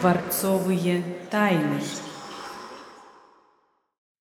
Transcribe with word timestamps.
Дворцовые 0.00 1.02
тайны. 1.30 1.78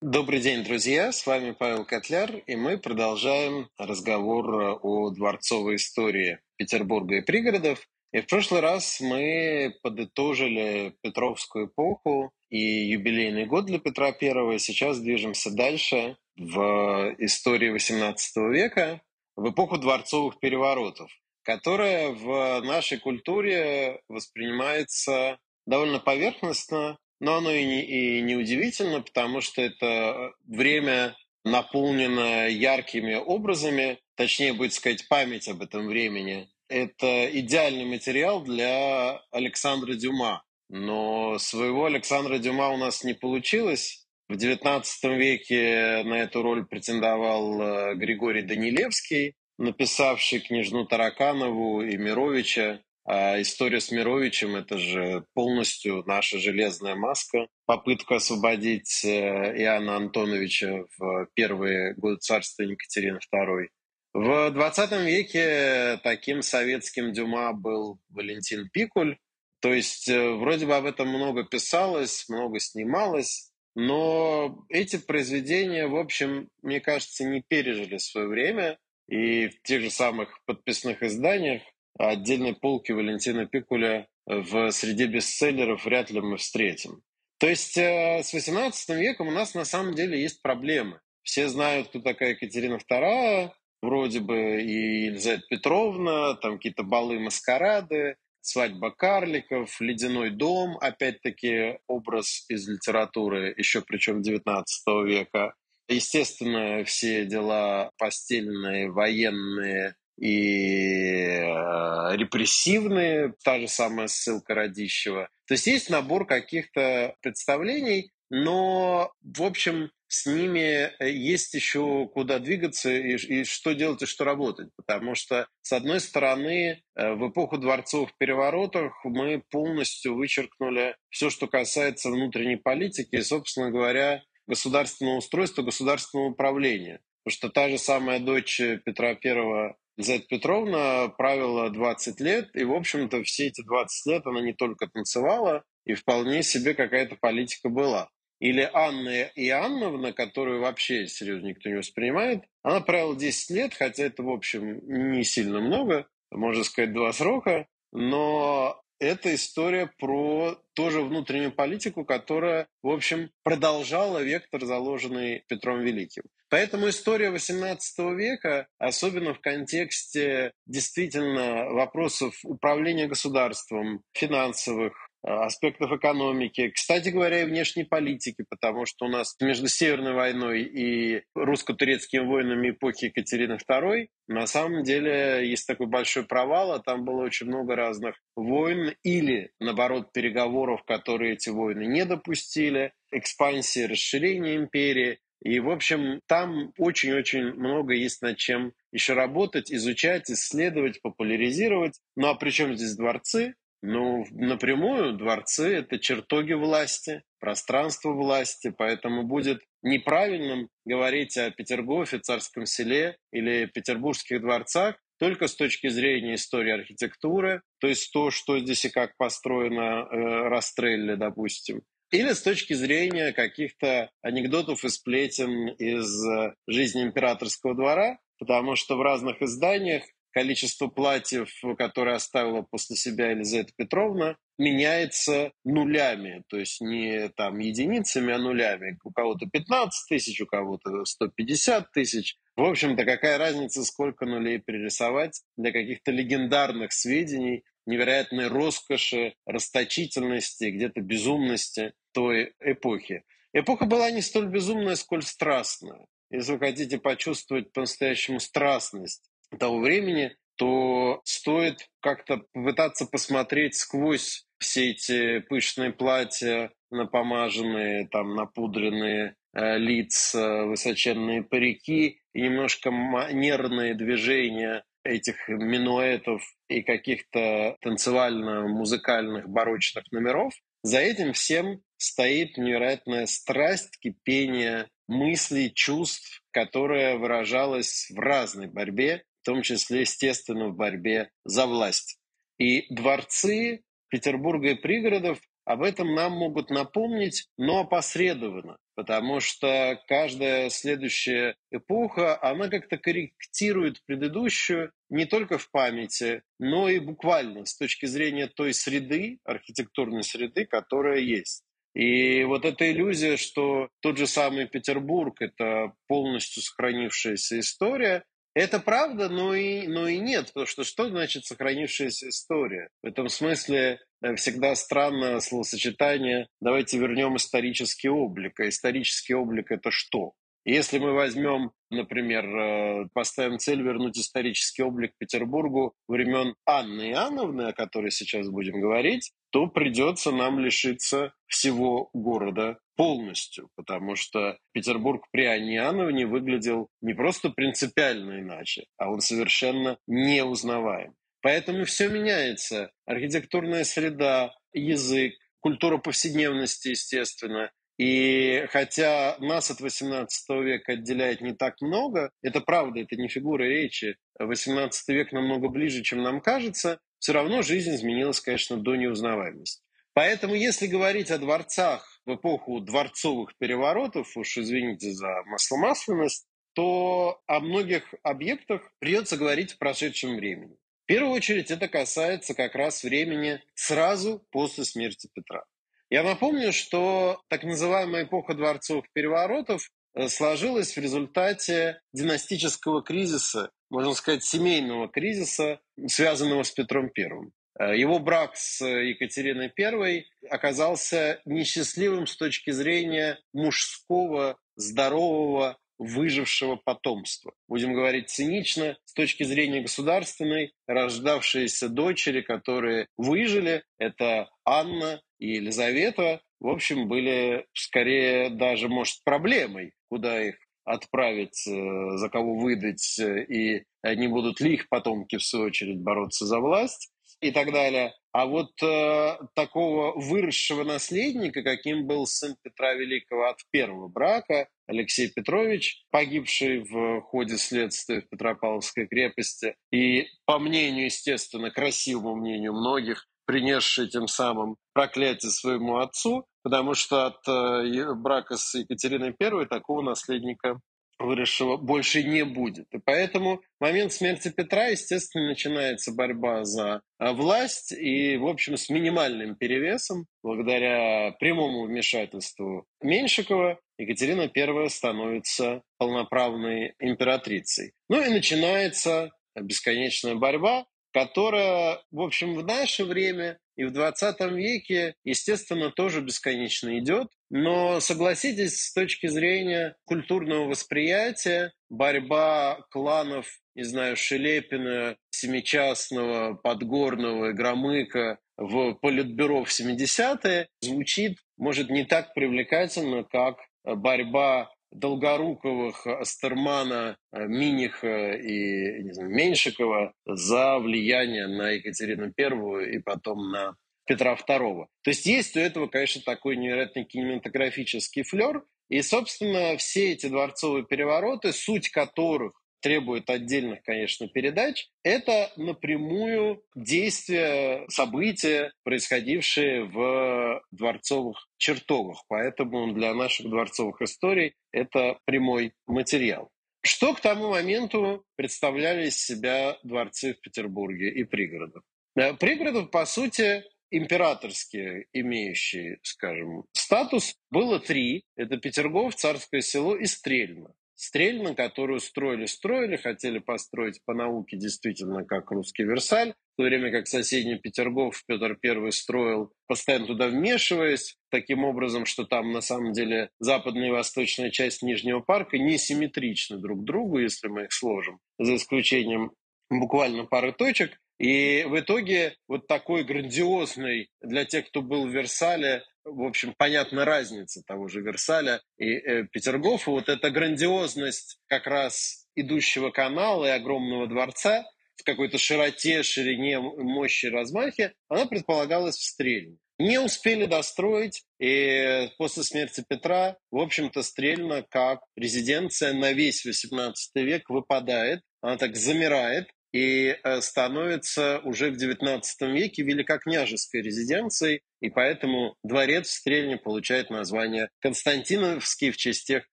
Добрый 0.01 0.41
день, 0.41 0.65
друзья! 0.65 1.13
С 1.13 1.25
вами 1.25 1.51
Павел 1.51 1.85
Котляр, 1.85 2.35
и 2.35 2.57
мы 2.57 2.77
продолжаем 2.77 3.69
разговор 3.77 4.77
о 4.81 5.09
дворцовой 5.11 5.77
истории 5.77 6.39
Петербурга 6.57 7.15
и 7.15 7.21
пригородов. 7.21 7.79
И 8.11 8.19
в 8.19 8.27
прошлый 8.27 8.59
раз 8.59 8.99
мы 8.99 9.73
подытожили 9.81 10.97
Петровскую 11.01 11.67
эпоху 11.67 12.33
и 12.49 12.59
юбилейный 12.59 13.45
год 13.45 13.67
для 13.67 13.79
Петра 13.79 14.07
I. 14.07 14.59
Сейчас 14.59 14.99
движемся 14.99 15.49
дальше 15.49 16.17
в 16.35 17.15
истории 17.19 17.73
XVIII 17.73 18.51
века, 18.51 19.01
в 19.37 19.49
эпоху 19.49 19.77
дворцовых 19.77 20.41
переворотов, 20.41 21.09
которая 21.43 22.09
в 22.09 22.59
нашей 22.65 22.97
культуре 22.97 24.01
воспринимается 24.09 25.39
довольно 25.69 25.99
поверхностно, 25.99 26.97
но 27.19 27.37
оно 27.37 27.51
и 27.51 27.65
не, 27.65 27.83
и 27.83 28.21
не 28.21 28.35
удивительно, 28.35 29.01
потому 29.01 29.41
что 29.41 29.61
это 29.61 30.33
время 30.45 31.15
наполнено 31.45 32.47
яркими 32.47 33.15
образами, 33.15 33.99
точнее 34.15 34.53
будет 34.53 34.73
сказать 34.73 35.07
память 35.07 35.47
об 35.47 35.61
этом 35.61 35.87
времени. 35.87 36.49
Это 36.67 37.29
идеальный 37.39 37.85
материал 37.85 38.41
для 38.41 39.21
Александра 39.31 39.93
Дюма. 39.93 40.43
Но 40.69 41.39
своего 41.39 41.85
Александра 41.85 42.37
Дюма 42.37 42.69
у 42.69 42.77
нас 42.77 43.03
не 43.03 43.13
получилось. 43.13 44.05
В 44.27 44.33
XIX 44.33 44.83
веке 45.17 46.03
на 46.03 46.15
эту 46.15 46.43
роль 46.43 46.65
претендовал 46.65 47.59
э, 47.59 47.95
Григорий 47.95 48.43
Данилевский, 48.43 49.33
написавший 49.57 50.39
княжну 50.39 50.85
Тараканову 50.85 51.81
и 51.81 51.97
Мировича. 51.97 52.81
А 53.11 53.41
история 53.41 53.81
с 53.81 53.89
Мировичем– 53.89 54.55
это 54.55 54.77
же 54.77 55.25
полностью 55.33 56.03
наша 56.05 56.37
железная 56.37 56.93
маска. 56.93 57.47
Попытка 57.65 58.17
освободить 58.17 59.03
э, 59.03 59.07
Иоанна 59.09 59.95
Антоновича 59.95 60.85
в 60.95 61.27
первые 61.33 61.95
годы 61.95 62.17
царствования 62.17 62.73
Екатерины 62.73 63.17
II. 63.33 63.65
В 64.13 64.51
20 64.51 64.91
веке 65.07 65.99
таким 66.03 66.43
советским 66.43 67.11
Дюма 67.11 67.51
был 67.51 67.99
Валентин 68.09 68.69
Пикуль. 68.69 69.17
То 69.59 69.73
есть 69.73 70.07
э, 70.07 70.33
вроде 70.35 70.67
бы 70.67 70.75
об 70.75 70.85
этом 70.85 71.07
много 71.07 71.43
писалось, 71.43 72.29
много 72.29 72.59
снималось, 72.59 73.51
но 73.73 74.63
эти 74.69 74.97
произведения, 74.97 75.87
в 75.87 75.95
общем, 75.95 76.47
мне 76.61 76.79
кажется, 76.79 77.23
не 77.23 77.41
пережили 77.41 77.97
свое 77.97 78.27
время. 78.27 78.77
И 79.07 79.47
в 79.47 79.63
тех 79.63 79.81
же 79.81 79.89
самых 79.89 80.39
подписных 80.45 81.01
изданиях 81.01 81.63
отдельной 81.97 82.55
полки 82.55 82.91
Валентина 82.91 83.45
Пикуля 83.45 84.07
в 84.25 84.71
среде 84.71 85.07
бестселлеров 85.07 85.85
вряд 85.85 86.11
ли 86.11 86.21
мы 86.21 86.37
встретим. 86.37 87.01
То 87.39 87.47
есть 87.47 87.77
э, 87.77 88.21
с 88.23 88.33
XVIII 88.33 88.73
веком 88.97 89.29
у 89.29 89.31
нас 89.31 89.55
на 89.55 89.65
самом 89.65 89.95
деле 89.95 90.21
есть 90.21 90.41
проблемы. 90.41 90.99
Все 91.23 91.47
знают, 91.47 91.87
кто 91.87 91.99
такая 91.99 92.31
Екатерина 92.31 92.79
II, 92.89 93.51
вроде 93.81 94.19
бы 94.19 94.61
и 94.61 95.05
Елизавета 95.05 95.43
Петровна, 95.49 96.35
там 96.35 96.57
какие-то 96.57 96.83
балы, 96.83 97.19
маскарады, 97.19 98.17
свадьба 98.41 98.91
карликов, 98.91 99.79
ледяной 99.79 100.31
дом, 100.31 100.77
опять-таки 100.79 101.79
образ 101.87 102.45
из 102.49 102.67
литературы, 102.67 103.53
еще 103.57 103.81
причем 103.81 104.21
19 104.21 104.87
века. 105.05 105.53
Естественно, 105.87 106.83
все 106.83 107.25
дела 107.25 107.91
постельные, 107.97 108.91
военные, 108.91 109.95
и 110.19 111.23
э, 111.39 112.15
репрессивные, 112.17 113.33
та 113.43 113.59
же 113.59 113.67
самая 113.67 114.07
ссылка 114.07 114.53
Радищева. 114.53 115.29
То 115.47 115.53
есть 115.53 115.67
есть 115.67 115.89
набор 115.89 116.25
каких-то 116.25 117.15
представлений, 117.21 118.11
но, 118.29 119.11
в 119.21 119.43
общем, 119.43 119.89
с 120.07 120.25
ними 120.25 120.91
э, 120.99 121.09
есть 121.09 121.53
еще 121.53 122.09
куда 122.13 122.39
двигаться 122.39 122.91
и, 122.91 123.15
и 123.15 123.43
что 123.45 123.73
делать 123.73 124.01
и 124.01 124.07
что 124.07 124.25
работать. 124.25 124.69
Потому 124.75 125.15
что, 125.15 125.47
с 125.61 125.71
одной 125.71 125.99
стороны, 125.99 126.83
э, 126.95 127.13
в 127.13 127.29
эпоху 127.29 127.57
дворцовых 127.57 128.09
переворотов 128.17 128.93
мы 129.05 129.41
полностью 129.49 130.15
вычеркнули 130.15 130.95
все, 131.09 131.29
что 131.29 131.47
касается 131.47 132.09
внутренней 132.09 132.57
политики 132.57 133.15
и, 133.15 133.21
собственно 133.21 133.71
говоря, 133.71 134.23
государственного 134.47 135.17
устройства, 135.17 135.61
государственного 135.61 136.31
управления. 136.31 137.01
Потому 137.23 137.37
что 137.37 137.49
та 137.49 137.69
же 137.69 137.77
самая 137.77 138.19
дочь 138.19 138.59
Петра 138.83 139.09
I 139.09 139.75
Елизавета 139.99 140.27
Петровна 140.29 141.09
правила 141.09 141.69
20 141.69 142.21
лет, 142.21 142.55
и, 142.55 142.63
в 142.63 142.71
общем-то, 142.73 143.21
все 143.23 143.47
эти 143.47 143.61
20 143.61 144.05
лет 144.05 144.25
она 144.25 144.39
не 144.39 144.53
только 144.53 144.87
танцевала, 144.87 145.65
и 145.85 145.93
вполне 145.93 146.41
себе 146.41 146.73
какая-то 146.73 147.17
политика 147.17 147.67
была. 147.67 148.09
Или 148.39 148.69
Анна 148.71 149.23
Иоанновна, 149.35 150.13
которую 150.13 150.61
вообще 150.61 151.05
серьезно 151.07 151.47
никто 151.47 151.67
не 151.67 151.75
воспринимает, 151.75 152.45
она 152.63 152.79
правила 152.79 153.13
10 153.13 153.49
лет, 153.49 153.73
хотя 153.73 154.05
это, 154.05 154.23
в 154.23 154.29
общем, 154.29 154.79
не 154.87 155.25
сильно 155.25 155.59
много, 155.59 156.07
можно 156.31 156.63
сказать, 156.63 156.93
два 156.93 157.11
срока, 157.11 157.67
но 157.91 158.81
это 158.99 159.35
история 159.35 159.91
про 159.99 160.57
тоже 160.75 161.01
внутреннюю 161.01 161.51
политику, 161.51 162.05
которая, 162.05 162.69
в 162.83 162.89
общем, 162.89 163.31
продолжала 163.43 164.23
вектор, 164.23 164.63
заложенный 164.63 165.43
Петром 165.49 165.81
Великим. 165.81 166.23
Поэтому 166.49 166.89
история 166.89 167.31
XVIII 167.31 168.15
века, 168.15 168.67
особенно 168.77 169.33
в 169.33 169.41
контексте 169.41 170.53
действительно 170.65 171.69
вопросов 171.69 172.39
управления 172.43 173.07
государством, 173.07 174.01
финансовых, 174.13 174.93
Э, 175.21 175.43
аспектов 175.43 175.91
экономики, 175.91 176.69
кстати 176.69 177.09
говоря, 177.09 177.41
и 177.41 177.45
внешней 177.45 177.83
политики, 177.83 178.45
потому 178.49 178.85
что 178.85 179.05
у 179.05 179.09
нас 179.09 179.35
между 179.41 179.67
Северной 179.67 180.13
войной 180.13 180.61
и 180.61 181.23
русско-турецкими 181.35 182.25
войнами 182.25 182.69
эпохи 182.69 183.05
Екатерины 183.05 183.57
II 183.69 184.07
на 184.27 184.47
самом 184.47 184.83
деле 184.83 185.49
есть 185.49 185.67
такой 185.67 185.87
большой 185.87 186.25
провал, 186.25 186.71
а 186.71 186.79
там 186.79 187.03
было 187.03 187.23
очень 187.23 187.47
много 187.47 187.75
разных 187.75 188.15
войн 188.35 188.95
или, 189.03 189.51
наоборот, 189.59 190.13
переговоров, 190.13 190.83
которые 190.85 191.33
эти 191.33 191.49
войны 191.49 191.85
не 191.85 192.05
допустили, 192.05 192.93
экспансии, 193.11 193.83
расширения 193.83 194.55
империи. 194.55 195.19
И, 195.41 195.59
в 195.59 195.69
общем, 195.69 196.19
там 196.27 196.73
очень-очень 196.77 197.53
много 197.53 197.93
есть 197.93 198.21
над 198.21 198.37
чем 198.37 198.73
еще 198.91 199.13
работать, 199.13 199.71
изучать, 199.71 200.29
исследовать, 200.29 201.01
популяризировать. 201.01 201.99
Ну 202.15 202.27
а 202.27 202.35
при 202.35 202.49
чем 202.49 202.75
здесь 202.75 202.95
дворцы? 202.95 203.55
Ну, 203.81 204.25
напрямую 204.31 205.13
дворцы– 205.13 205.75
это 205.77 205.99
чертоги 205.99 206.51
власти, 206.51 207.23
пространство 207.39 208.11
власти, 208.11 208.73
поэтому 208.77 209.23
будет 209.23 209.61
неправильным 209.81 210.67
говорить 210.83 211.37
о 211.37 211.51
Петергофе, 211.51 212.19
Царском 212.19 212.65
селе 212.65 213.15
или 213.31 213.67
петербургских 213.67 214.41
дворцах 214.41 214.97
только 215.17 215.47
с 215.47 215.55
точки 215.55 215.87
зрения 215.89 216.35
истории 216.35 216.73
архитектуры, 216.73 217.61
то 217.79 217.87
есть 217.87 218.11
то, 218.11 218.31
что 218.31 218.57
здесь 218.59 218.85
и 218.85 218.89
как 218.89 219.15
построено 219.17 220.07
э, 220.09 220.47
Растрелли, 220.49 221.15
допустим, 221.15 221.81
или 222.11 222.33
с 222.33 222.41
точки 222.41 222.73
зрения 222.73 223.33
каких-то 223.33 224.09
анекдотов 224.21 224.83
и 224.83 224.89
сплетен 224.89 225.69
из 225.69 226.25
э, 226.25 226.55
жизни 226.67 227.03
императорского 227.03 227.75
двора, 227.75 228.19
потому 228.39 228.75
что 228.75 228.95
в 228.95 229.01
разных 229.01 229.41
изданиях 229.41 230.03
количество 230.31 230.87
платьев, 230.87 231.49
которые 231.77 232.15
оставила 232.15 232.61
после 232.61 232.95
себя 232.95 233.31
Елизавета 233.31 233.73
Петровна, 233.75 234.37
меняется 234.57 235.51
нулями, 235.63 236.43
то 236.47 236.57
есть 236.57 236.81
не 236.81 237.29
там 237.29 237.59
единицами, 237.59 238.33
а 238.33 238.37
нулями. 238.37 238.97
У 239.03 239.11
кого-то 239.11 239.47
15 239.47 240.09
тысяч, 240.09 240.41
у 240.41 240.45
кого-то 240.45 241.05
150 241.05 241.91
тысяч. 241.91 242.37
В 242.55 242.63
общем-то, 242.63 243.05
какая 243.05 243.37
разница, 243.37 243.83
сколько 243.83 244.25
нулей 244.25 244.59
перерисовать 244.59 245.41
для 245.57 245.71
каких-то 245.71 246.11
легендарных 246.11 246.91
сведений, 246.91 247.63
невероятной 247.85 248.47
роскоши, 248.47 249.33
расточительности, 249.45 250.65
где-то 250.65 251.01
безумности 251.01 251.93
той 252.13 252.53
эпохи. 252.59 253.23
Эпоха 253.53 253.85
была 253.85 254.11
не 254.11 254.21
столь 254.21 254.47
безумная, 254.47 254.95
сколь 254.95 255.23
страстная. 255.23 256.07
Если 256.29 256.53
вы 256.53 256.59
хотите 256.59 256.99
почувствовать 256.99 257.71
по-настоящему 257.73 258.39
страстность 258.39 259.29
того 259.57 259.79
времени, 259.79 260.35
то 260.55 261.21
стоит 261.23 261.89
как-то 262.01 262.43
попытаться 262.53 263.05
посмотреть 263.05 263.75
сквозь 263.75 264.45
все 264.59 264.91
эти 264.91 265.39
пышные 265.39 265.91
платья, 265.91 266.71
напомаженные, 266.91 268.07
там, 268.09 268.35
напудренные 268.35 269.35
э, 269.53 269.77
лица, 269.77 270.65
высоченные 270.65 271.43
парики 271.43 272.21
и 272.33 272.41
немножко 272.41 272.91
нервные 273.31 273.95
движения 273.95 274.83
этих 275.03 275.47
минуэтов 275.47 276.43
и 276.67 276.81
каких-то 276.81 277.77
танцевально-музыкальных 277.81 279.47
барочных 279.47 280.11
номеров. 280.11 280.53
За 280.83 280.99
этим 280.99 281.33
всем 281.33 281.81
стоит 281.99 282.57
невероятная 282.57 283.27
страсть, 283.27 283.99
кипение 283.99 284.89
мыслей, 285.07 285.71
чувств, 285.71 286.41
которая 286.51 287.17
выражалась 287.17 288.09
в 288.09 288.17
разной 288.19 288.67
борьбе 288.67 289.23
в 289.41 289.45
том 289.45 289.61
числе, 289.61 290.01
естественно, 290.01 290.67
в 290.67 290.75
борьбе 290.75 291.31
за 291.45 291.65
власть. 291.65 292.17
И 292.57 292.93
дворцы 292.93 293.83
Петербурга 294.09 294.71
и 294.71 294.75
пригородов, 294.75 295.39
об 295.65 295.83
этом 295.83 296.15
нам 296.15 296.33
могут 296.33 296.71
напомнить, 296.71 297.47
но 297.57 297.81
опосредованно, 297.81 298.77
потому 298.95 299.39
что 299.39 300.01
каждая 300.07 300.69
следующая 300.71 301.55
эпоха, 301.71 302.41
она 302.41 302.69
как-то 302.69 302.97
корректирует 302.97 304.03
предыдущую 304.05 304.91
не 305.09 305.25
только 305.25 305.59
в 305.59 305.69
памяти, 305.69 306.41
но 306.57 306.89
и 306.89 306.97
буквально 306.97 307.65
с 307.65 307.77
точки 307.77 308.07
зрения 308.07 308.47
той 308.47 308.73
среды, 308.73 309.39
архитектурной 309.43 310.23
среды, 310.23 310.65
которая 310.65 311.19
есть. 311.19 311.63
И 311.99 312.45
вот 312.45 312.63
эта 312.63 312.89
иллюзия, 312.89 313.35
что 313.35 313.89
тот 313.99 314.17
же 314.17 314.25
самый 314.25 314.69
Петербург– 314.69 315.35
это 315.41 315.91
полностью 316.07 316.63
сохранившаяся 316.63 317.59
история, 317.59 318.23
это 318.53 318.79
правда, 318.79 319.27
но 319.27 319.53
и, 319.53 319.85
но 319.85 320.07
и 320.07 320.17
нет, 320.17 320.47
потому 320.47 320.65
что 320.65 320.85
что 320.85 321.09
значит 321.09 321.43
сохранившаяся 321.45 322.29
история? 322.29 322.87
В 323.03 323.07
этом 323.07 323.27
смысле 323.27 323.99
э, 324.21 324.35
всегда 324.35 324.75
странно 324.75 325.41
словосочетание 325.41 326.47
«давайте 326.61 326.97
вернем 326.97 327.35
исторический 327.35 328.07
облик». 328.07 328.57
А 328.61 328.69
исторический 328.69 329.33
облик– 329.33 329.65
это 329.69 329.91
что? 329.91 330.31
Если 330.65 330.99
мы 330.99 331.13
возьмем, 331.13 331.71
например, 331.89 332.45
э, 332.45 333.07
поставим 333.13 333.59
цель 333.59 333.81
вернуть 333.81 334.17
исторический 334.17 334.83
облик 334.83 335.13
Петербургу 335.17 335.93
времен 336.07 336.55
Анны 336.65 337.11
Иоанновны, 337.11 337.63
о 337.63 337.73
которой 337.73 338.11
сейчас 338.11 338.49
будем 338.49 338.79
говорить, 338.81 339.31
то 339.51 339.67
придется 339.67 340.31
нам 340.31 340.59
лишиться 340.59 341.33
всего 341.47 342.09
города 342.13 342.77
полностью, 342.95 343.69
потому 343.75 344.15
что 344.15 344.57
Петербург 344.73 345.25
при 345.31 345.45
Анне 345.45 345.77
Иоанновне 345.77 346.25
выглядел 346.25 346.89
не 347.01 347.13
просто 347.13 347.49
принципиально 347.49 348.41
иначе, 348.41 348.85
а 348.97 349.09
он 349.09 349.21
совершенно 349.21 349.97
неузнаваем. 350.05 351.15
Поэтому 351.41 351.85
все 351.85 352.09
меняется. 352.09 352.91
Архитектурная 353.05 353.85
среда, 353.85 354.53
язык, 354.73 355.33
культура 355.61 355.97
повседневности, 355.97 356.89
естественно, 356.89 357.71
и 357.99 358.65
хотя 358.69 359.35
нас 359.39 359.69
от 359.69 359.81
XVIII 359.81 360.63
века 360.63 360.93
отделяет 360.93 361.41
не 361.41 361.53
так 361.53 361.81
много, 361.81 362.31
это 362.41 362.61
правда, 362.61 363.01
это 363.01 363.17
не 363.17 363.27
фигура 363.27 363.63
речи, 363.63 364.15
XVIII 364.41 364.89
век 365.09 365.33
намного 365.33 365.67
ближе, 365.67 366.01
чем 366.01 366.23
нам 366.23 366.39
кажется, 366.39 367.01
все 367.19 367.33
равно 367.33 367.61
жизнь 367.61 367.93
изменилась, 367.93 368.39
конечно, 368.39 368.77
до 368.77 368.95
неузнаваемости. 368.95 369.83
Поэтому, 370.13 370.55
если 370.55 370.87
говорить 370.87 371.29
о 371.29 371.39
дворцах 371.39 372.21
в 372.25 372.35
эпоху 372.35 372.79
дворцовых 372.79 373.57
переворотов, 373.57 374.37
уж 374.37 374.57
извините 374.57 375.11
за 375.11 375.43
масломасленность, 375.47 376.47
то 376.75 377.41
о 377.47 377.59
многих 377.59 378.13
объектах 378.23 378.81
придется 378.99 379.35
говорить 379.35 379.73
в 379.73 379.77
прошедшем 379.77 380.37
времени. 380.37 380.77
В 381.03 381.05
первую 381.05 381.33
очередь 381.33 381.69
это 381.69 381.89
касается 381.89 382.53
как 382.53 382.75
раз 382.75 383.03
времени 383.03 383.61
сразу 383.75 384.41
после 384.51 384.85
смерти 384.85 385.29
Петра. 385.33 385.65
Я 386.09 386.23
напомню, 386.23 386.73
что 386.73 387.41
так 387.49 387.63
называемая 387.63 388.23
эпоха 388.23 388.55
дворцовых 388.55 389.05
переворотов 389.13 389.91
э, 390.15 390.27
сложилась 390.27 390.95
в 390.95 390.99
результате 390.99 392.01
династического 392.13 393.03
кризиса, 393.03 393.69
можно 393.91 394.13
сказать, 394.13 394.43
семейного 394.43 395.07
кризиса, 395.07 395.79
связанного 396.07 396.63
с 396.63 396.71
Петром 396.71 397.11
I. 397.15 397.51
Э, 397.79 397.95
его 397.95 398.17
брак 398.17 398.55
с 398.55 398.83
Екатериной 398.83 399.71
I 399.77 400.25
оказался 400.49 401.41
несчастливым 401.45 402.25
с 402.25 402.35
точки 402.35 402.71
зрения 402.71 403.39
мужского, 403.53 404.57
здорового, 404.75 405.77
выжившего 405.99 406.77
потомства. 406.77 407.53
Будем 407.67 407.93
говорить 407.93 408.29
цинично, 408.29 408.97
с 409.05 409.13
точки 409.13 409.43
зрения 409.43 409.81
государственной, 409.81 410.73
рождавшиеся 410.87 411.89
дочери, 411.89 412.41
которые 412.41 413.07
выжили, 413.17 413.83
это 413.99 414.49
Анна, 414.65 415.21
и 415.39 415.53
Елизавета, 415.53 416.41
в 416.59 416.67
общем, 416.67 417.07
были 417.07 417.65
скорее 417.73 418.49
даже, 418.49 418.89
может, 418.89 419.23
проблемой, 419.23 419.93
куда 420.09 420.43
их 420.45 420.55
отправить, 420.83 421.65
э, 421.67 422.17
за 422.17 422.29
кого 422.29 422.55
выдать, 422.55 423.17
э, 423.19 423.45
и 423.45 423.83
не 424.03 424.27
будут 424.27 424.59
ли 424.59 424.73
их 424.73 424.89
потомки, 424.89 425.37
в 425.37 425.43
свою 425.43 425.67
очередь, 425.67 425.99
бороться 425.99 426.45
за 426.45 426.59
власть 426.59 427.11
и 427.41 427.51
так 427.51 427.71
далее. 427.71 428.13
А 428.31 428.45
вот 428.45 428.71
э, 428.83 429.37
такого 429.55 430.19
выросшего 430.19 430.83
наследника, 430.83 431.63
каким 431.63 432.05
был 432.05 432.27
сын 432.27 432.55
Петра 432.61 432.93
Великого 432.93 433.49
от 433.49 433.57
первого 433.71 434.07
брака, 434.07 434.67
Алексей 434.87 435.29
Петрович, 435.29 436.03
погибший 436.11 436.79
в 436.79 437.21
ходе 437.21 437.57
следствия 437.57 438.21
в 438.21 438.29
Петропавловской 438.29 439.07
крепости, 439.07 439.75
и, 439.91 440.27
по 440.45 440.59
мнению, 440.59 441.05
естественно, 441.05 441.71
красивому 441.71 442.35
мнению 442.35 442.73
многих, 442.73 443.27
принесший 443.49 444.07
тем 444.07 444.27
самым 444.27 444.77
проклятие 444.93 445.49
своему 445.49 445.97
отцу, 445.97 446.45
потому 446.61 446.93
что 446.93 447.25
от 447.25 447.47
э, 447.47 448.13
брака 448.13 448.57
с 448.57 448.75
Екатериной 448.75 449.35
I 449.39 449.65
такого 449.65 450.03
наследника 450.03 450.79
выросшего 451.17 451.75
больше 451.75 452.21
не 452.21 452.45
будет. 452.45 452.85
И 452.93 452.99
поэтому 453.03 453.57
в 453.79 453.83
момент 453.83 454.13
смерти 454.13 454.53
Петра, 454.55 454.89
естественно, 454.89 455.47
начинается 455.47 456.13
борьба 456.13 456.63
за 456.63 457.01
э, 457.17 457.31
власть 457.31 457.91
и, 457.91 458.37
в 458.37 458.45
общем, 458.45 458.77
с 458.77 458.87
минимальным 458.87 459.55
перевесом, 459.55 460.27
благодаря 460.43 461.31
прямому 461.39 461.87
вмешательству 461.87 462.85
Меньшикова, 463.01 463.79
Екатерина 463.97 464.43
I 464.43 464.89
становится 464.91 465.81
полноправной 465.97 466.93
императрицей. 466.99 467.93
Ну 468.09 468.23
и 468.23 468.29
начинается 468.29 469.31
бесконечная 469.59 470.35
борьба, 470.35 470.85
которая, 471.11 472.01
в 472.11 472.21
общем, 472.21 472.55
в 472.55 472.65
наше 472.65 473.05
время 473.05 473.59
и 473.75 473.85
в 473.85 473.91
20 473.91 474.39
веке, 474.51 475.15
естественно, 475.23 475.89
тоже 475.89 476.21
бесконечно 476.21 476.99
идет. 476.99 477.29
Но 477.49 477.99
согласитесь, 477.99 478.81
с 478.81 478.93
точки 478.93 479.27
зрения 479.27 479.95
культурного 480.05 480.65
восприятия, 480.65 481.71
борьба 481.89 482.79
кланов, 482.91 483.47
не 483.75 483.83
знаю, 483.83 484.17
Шелепина, 484.17 485.15
Семичастного, 485.29 486.55
Подгорного, 486.55 487.53
Громыка 487.53 488.39
в 488.57 488.95
Политбюро 488.95 489.63
в 489.63 489.69
70-е 489.69 490.67
звучит, 490.81 491.37
может, 491.57 491.89
не 491.89 492.03
так 492.03 492.33
привлекательно, 492.33 493.23
как 493.23 493.57
борьба 493.85 494.69
Долгоруковых, 494.91 496.07
Астермана, 496.07 497.17
э, 497.31 497.45
Миниха 497.45 498.33
и 498.33 499.03
не 499.03 499.13
знаю, 499.13 499.29
Меньшикова 499.29 500.13
за 500.25 500.79
влияние 500.79 501.47
на 501.47 501.71
Екатерину 501.71 502.33
Первую 502.33 502.93
и 502.93 502.99
потом 502.99 503.51
на 503.51 503.75
Петра 504.05 504.33
II. 504.35 504.85
То 505.03 505.09
есть 505.11 505.25
есть 505.25 505.55
у 505.55 505.59
этого, 505.59 505.87
конечно, 505.87 506.21
такой 506.25 506.57
невероятный 506.57 507.05
кинематографический 507.05 508.23
флер. 508.23 508.63
И, 508.89 509.03
собственно, 509.03 509.77
все 509.77 510.13
эти 510.13 510.25
дворцовые 510.25 510.83
перевороты, 510.83 511.53
суть 511.53 511.89
которых 511.89 512.59
требует 512.81 513.29
отдельных, 513.29 513.83
конечно, 513.83 514.27
передач, 514.27 514.87
это 515.03 515.51
напрямую 515.57 516.63
действия, 516.75 517.85
события, 517.89 518.71
происходившие 518.83 519.85
в 519.85 520.61
дворцовых 520.71 521.47
чертогах. 521.57 522.23
Поэтому 522.27 522.93
для 522.93 523.13
наших 523.13 523.49
дворцовых 523.49 524.01
историй 524.01 524.53
это 524.71 525.19
прямой 525.25 525.73
материал. 525.87 526.49
Что 526.81 527.13
к 527.13 527.19
тому 527.19 527.49
моменту 527.49 528.23
представляли 528.35 529.07
из 529.07 529.17
себя 529.17 529.77
дворцы 529.83 530.33
в 530.33 530.41
Петербурге 530.41 531.09
и 531.09 531.23
пригородах? 531.23 531.83
Э, 532.15 532.33
пригородов, 532.33 532.89
по 532.89 533.05
сути, 533.05 533.63
императорские, 533.91 535.07
имеющие, 535.13 535.99
скажем, 536.03 536.63
статус, 536.73 537.35
было 537.49 537.79
три. 537.79 538.23
Это 538.35 538.57
Петергоф, 538.57 539.15
Царское 539.15 539.61
село 539.61 539.95
и 539.95 540.05
Стрельно. 540.05 540.73
Стрельна, 541.01 541.55
которую 541.55 542.01
строили-строили, 542.01 542.97
хотели 542.97 543.39
построить 543.39 544.01
по 544.03 544.13
науке 544.13 544.57
действительно 544.57 545.23
как 545.23 545.49
русский 545.49 545.83
Версаль, 545.83 546.31
в 546.31 546.57
то 546.57 546.63
время 546.63 546.91
как 546.91 547.07
соседний 547.07 547.55
Петергоф 547.55 548.21
Петр 548.27 548.59
I 548.61 548.91
строил, 548.91 549.53
постоянно 549.65 550.07
туда 550.07 550.27
вмешиваясь, 550.27 551.15
таким 551.31 551.63
образом, 551.63 552.05
что 552.05 552.25
там 552.25 552.51
на 552.51 552.59
самом 552.59 552.91
деле 552.91 553.29
западная 553.39 553.87
и 553.87 553.91
восточная 553.91 554.51
часть 554.51 554.81
Нижнего 554.81 555.21
парка 555.21 555.57
не 555.57 555.77
симметричны 555.77 556.57
друг 556.57 556.83
другу, 556.83 557.19
если 557.19 557.47
мы 557.47 557.63
их 557.63 557.71
сложим, 557.71 558.19
за 558.37 558.57
исключением 558.57 559.31
буквально 559.69 560.25
пары 560.25 560.51
точек. 560.51 560.99
И 561.19 561.65
в 561.65 561.77
итоге 561.77 562.35
вот 562.47 562.67
такой 562.67 563.03
грандиозный 563.03 564.09
для 564.21 564.45
тех, 564.45 564.67
кто 564.69 564.81
был 564.81 565.05
в 565.05 565.11
Версале, 565.11 565.83
в 566.05 566.23
общем, 566.23 566.55
понятна 566.57 567.03
разница 567.03 567.61
того 567.67 567.89
же 567.89 568.01
Версаля 568.01 568.61
и 568.77 568.93
э, 568.93 569.27
Петергофа. 569.31 569.91
Вот 569.91 570.07
эта 570.07 570.31
грандиозность 570.31 571.39
как 571.47 571.67
раз 571.67 572.25
идущего 572.35 572.89
канала 572.89 573.45
и 573.45 573.49
огромного 573.49 574.07
дворца 574.07 574.63
в 574.95 575.03
какой-то 575.03 575.37
широте, 575.37 576.03
ширине, 576.03 576.59
мощи, 576.59 577.27
размахе, 577.27 577.93
она 578.07 578.25
предполагалась 578.25 578.97
в 578.97 579.03
Стрельне. 579.03 579.57
Не 579.77 579.97
успели 579.97 580.45
достроить, 580.45 581.23
и 581.39 582.09
после 582.17 582.43
смерти 582.43 582.83
Петра, 582.87 583.37
в 583.49 583.59
общем-то, 583.59 584.03
Стрельна 584.03 584.65
как 584.69 584.99
резиденция 585.15 585.93
на 585.93 586.11
весь 586.11 586.45
XVIII 586.45 586.93
век 587.15 587.49
выпадает, 587.49 588.21
она 588.41 588.57
так 588.57 588.75
замирает, 588.75 589.47
и 589.71 590.15
э, 590.23 590.41
становится 590.41 591.39
уже 591.43 591.71
в 591.71 591.75
XIX 591.75 592.21
веке 592.51 592.83
великокняжеской 592.83 593.81
резиденцией, 593.81 594.61
и 594.81 594.89
поэтому 594.89 595.55
дворец 595.63 596.07
в 596.07 596.13
Стрельне 596.13 596.57
получает 596.57 597.09
название 597.09 597.69
Константиновский 597.79 598.91
в 598.91 598.97
честь 598.97 599.27
тех 599.27 599.43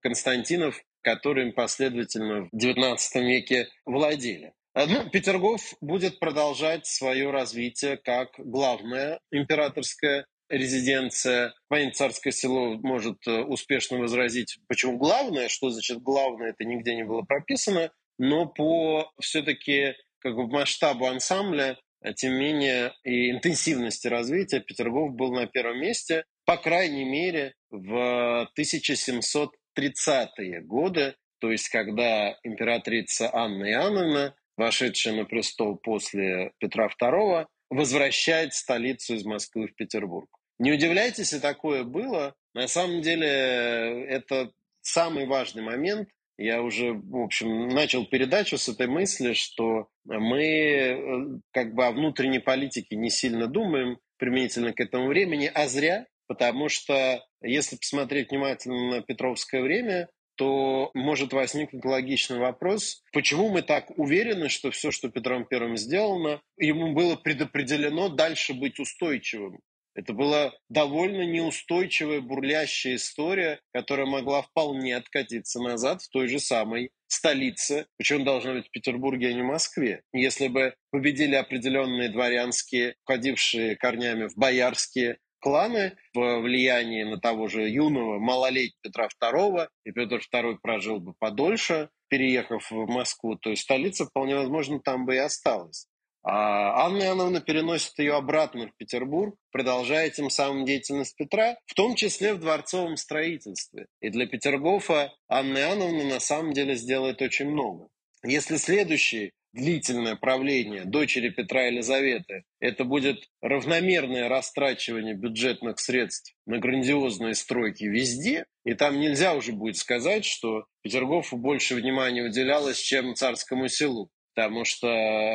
Константинов, 0.00 0.82
которым 1.02 1.52
последовательно 1.52 2.48
в 2.50 2.56
XIX 2.56 2.96
веке 3.20 3.68
владели. 3.84 4.52
Э, 4.74 4.86
ну, 4.86 5.08
Петергоф 5.10 5.74
будет 5.80 6.18
продолжать 6.18 6.86
свое 6.86 7.30
развитие 7.30 7.96
как 7.96 8.30
главная 8.38 9.20
императорская 9.30 10.26
резиденция. 10.48 11.54
Понятно, 11.68 11.94
царское 11.94 12.32
село 12.32 12.74
может 12.82 13.26
э, 13.26 13.40
успешно 13.42 13.98
возразить, 13.98 14.58
почему 14.68 14.98
главное, 14.98 15.48
что 15.48 15.70
значит 15.70 16.02
главное, 16.02 16.50
это 16.50 16.64
нигде 16.64 16.94
не 16.94 17.04
было 17.04 17.22
прописано, 17.22 17.90
но 18.18 18.46
по 18.46 19.12
все-таки 19.20 19.94
как 20.18 20.36
бы 20.36 20.46
масштабу 20.46 21.06
ансамбля, 21.06 21.78
а 22.00 22.12
тем 22.12 22.34
не 22.34 22.38
менее 22.38 22.92
и 23.04 23.30
интенсивности 23.30 24.08
развития 24.08 24.60
Петергоф 24.60 25.14
был 25.14 25.32
на 25.32 25.46
первом 25.46 25.80
месте, 25.80 26.24
по 26.44 26.56
крайней 26.56 27.04
мере, 27.04 27.54
в 27.70 28.50
1730-е 28.58 30.60
годы, 30.62 31.14
то 31.40 31.50
есть 31.50 31.68
когда 31.68 32.36
императрица 32.42 33.30
Анна 33.32 33.70
Иоанновна, 33.70 34.34
вошедшая 34.56 35.14
на 35.14 35.24
престол 35.24 35.76
после 35.76 36.52
Петра 36.58 36.88
II, 36.88 37.46
возвращает 37.70 38.54
столицу 38.54 39.14
из 39.14 39.24
Москвы 39.24 39.68
в 39.68 39.74
Петербург. 39.74 40.28
Не 40.58 40.72
удивляйтесь, 40.72 41.32
и 41.32 41.40
такое 41.40 41.84
было. 41.84 42.34
На 42.54 42.68
самом 42.68 43.00
деле 43.00 44.04
это 44.06 44.52
самый 44.82 45.26
важный 45.26 45.62
момент. 45.62 46.08
Я 46.38 46.62
уже, 46.62 46.92
в 46.92 47.16
общем, 47.16 47.68
начал 47.68 48.06
передачу 48.06 48.58
с 48.58 48.68
этой 48.68 48.86
мысли, 48.86 49.34
что 49.34 49.88
мы 50.04 50.42
э, 50.42 51.40
как 51.52 51.74
бы 51.74 51.86
о 51.86 51.92
внутренней 51.92 52.40
политике 52.40 52.96
не 52.96 53.10
сильно 53.10 53.46
думаем 53.46 53.98
применительно 54.16 54.72
к 54.72 54.80
этому 54.80 55.08
времени, 55.08 55.50
а 55.52 55.68
зря, 55.68 56.06
потому 56.26 56.68
что 56.68 57.24
если 57.42 57.76
посмотреть 57.76 58.30
внимательно 58.30 58.96
на 58.96 59.02
Петровское 59.02 59.62
время, 59.62 60.08
то 60.36 60.90
может 60.94 61.32
возникнуть 61.32 61.84
логичный 61.84 62.38
вопрос, 62.38 63.02
почему 63.12 63.50
мы 63.50 63.62
так 63.62 63.90
уверены, 63.98 64.48
что 64.48 64.70
все, 64.70 64.90
что 64.90 65.10
Петром 65.10 65.44
Первым 65.44 65.76
сделано, 65.76 66.40
ему 66.56 66.94
было 66.94 67.16
предопределено 67.16 68.08
дальше 68.08 68.54
быть 68.54 68.80
устойчивым. 68.80 69.60
Это 69.94 70.14
была 70.14 70.52
довольно 70.68 71.22
неустойчивая, 71.22 72.20
бурлящая 72.20 72.96
история, 72.96 73.60
которая 73.72 74.06
могла 74.06 74.42
вполне 74.42 74.96
откатиться 74.96 75.60
назад 75.60 76.02
в 76.02 76.08
той 76.08 76.28
же 76.28 76.38
самой 76.38 76.90
столице, 77.06 77.86
причем 77.98 78.24
должна 78.24 78.54
быть 78.54 78.68
в 78.68 78.70
Петербурге, 78.70 79.28
а 79.28 79.32
не 79.34 79.42
в 79.42 79.46
Москве. 79.46 80.02
Если 80.14 80.48
бы 80.48 80.74
победили 80.90 81.34
определенные 81.34 82.08
дворянские, 82.08 82.96
входившие 83.04 83.76
корнями 83.76 84.28
в 84.28 84.36
боярские 84.36 85.18
кланы 85.40 85.96
в 86.14 86.40
влиянии 86.40 87.02
на 87.02 87.18
того 87.18 87.48
же 87.48 87.68
юного, 87.68 88.18
малолетнего 88.18 88.78
Петра 88.82 89.08
II, 89.22 89.68
и 89.84 89.92
Петр 89.92 90.20
II 90.32 90.56
прожил 90.62 91.00
бы 91.00 91.14
подольше, 91.18 91.90
переехав 92.08 92.70
в 92.70 92.86
Москву, 92.86 93.36
то 93.36 93.50
есть 93.50 93.62
столица, 93.62 94.06
вполне 94.06 94.36
возможно, 94.36 94.80
там 94.80 95.04
бы 95.04 95.16
и 95.16 95.18
осталась. 95.18 95.88
А 96.24 96.86
Анна 96.86 97.02
Иоанновна 97.02 97.40
переносит 97.40 97.98
ее 97.98 98.14
обратно 98.14 98.68
в 98.68 98.76
Петербург, 98.76 99.34
продолжая 99.50 100.08
тем 100.10 100.30
самым 100.30 100.64
деятельность 100.64 101.16
Петра, 101.16 101.56
в 101.66 101.74
том 101.74 101.96
числе 101.96 102.34
в 102.34 102.38
дворцовом 102.38 102.96
строительстве. 102.96 103.86
И 104.00 104.08
для 104.08 104.26
Петергофа 104.26 105.12
Анна 105.28 105.58
Иоанновна 105.58 106.04
на 106.04 106.20
самом 106.20 106.52
деле 106.52 106.76
сделает 106.76 107.20
очень 107.22 107.50
много. 107.50 107.88
Если 108.24 108.56
следующее 108.56 109.32
длительное 109.52 110.14
правление 110.14 110.84
дочери 110.84 111.28
Петра 111.28 111.64
Елизаветы, 111.64 112.44
это 112.60 112.84
будет 112.84 113.28
равномерное 113.40 114.28
растрачивание 114.28 115.14
бюджетных 115.14 115.80
средств 115.80 116.34
на 116.46 116.58
грандиозные 116.58 117.34
стройки 117.34 117.84
везде, 117.84 118.46
и 118.64 118.74
там 118.74 119.00
нельзя 119.00 119.34
уже 119.34 119.52
будет 119.52 119.76
сказать, 119.76 120.24
что 120.24 120.66
Петергофу 120.82 121.36
больше 121.36 121.74
внимания 121.74 122.22
уделялось, 122.22 122.78
чем 122.78 123.14
царскому 123.14 123.68
селу 123.68 124.10
потому 124.34 124.64
что 124.64 124.86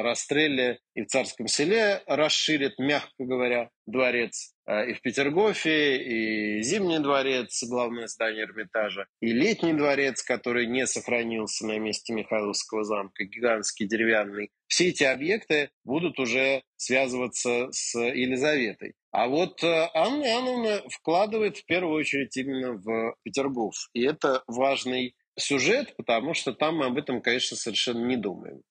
Растрелли 0.03 0.79
и 0.95 1.03
в 1.03 1.07
Царском 1.07 1.47
селе 1.47 2.01
расширит, 2.07 2.79
мягко 2.79 3.11
говоря, 3.19 3.69
дворец. 3.85 4.53
А 4.65 4.83
и 4.83 4.93
в 4.93 5.01
Петергофе, 5.01 5.97
и 5.97 6.61
Зимний 6.61 6.99
дворец, 6.99 7.63
главное 7.63 8.07
здание 8.07 8.43
Эрмитажа, 8.43 9.07
и 9.21 9.31
Летний 9.31 9.73
дворец, 9.73 10.23
который 10.23 10.67
не 10.67 10.85
сохранился 10.87 11.65
на 11.65 11.79
месте 11.79 12.13
Михайловского 12.13 12.83
замка, 12.83 13.23
гигантский 13.23 13.87
деревянный. 13.87 14.49
Все 14.67 14.89
эти 14.89 15.03
объекты 15.03 15.69
будут 15.85 16.19
уже 16.19 16.63
связываться 16.75 17.71
с 17.71 17.97
Елизаветой. 17.97 18.93
А 19.11 19.27
вот 19.27 19.63
э, 19.63 19.89
Анна 19.93 20.25
Иоанновна 20.25 20.81
вкладывает 20.89 21.57
в 21.57 21.65
первую 21.65 21.95
очередь 21.95 22.35
именно 22.35 22.73
в 22.73 23.15
Петергоф. 23.23 23.73
И 23.93 24.03
это 24.03 24.43
важный 24.47 25.15
сюжет, 25.37 25.95
потому 25.95 26.33
что 26.33 26.53
там 26.53 26.77
мы 26.77 26.87
об 26.87 26.97
этом, 26.97 27.21
конечно, 27.21 27.55
совершенно 27.55 28.05
не 28.05 28.17
думаем. 28.17 28.61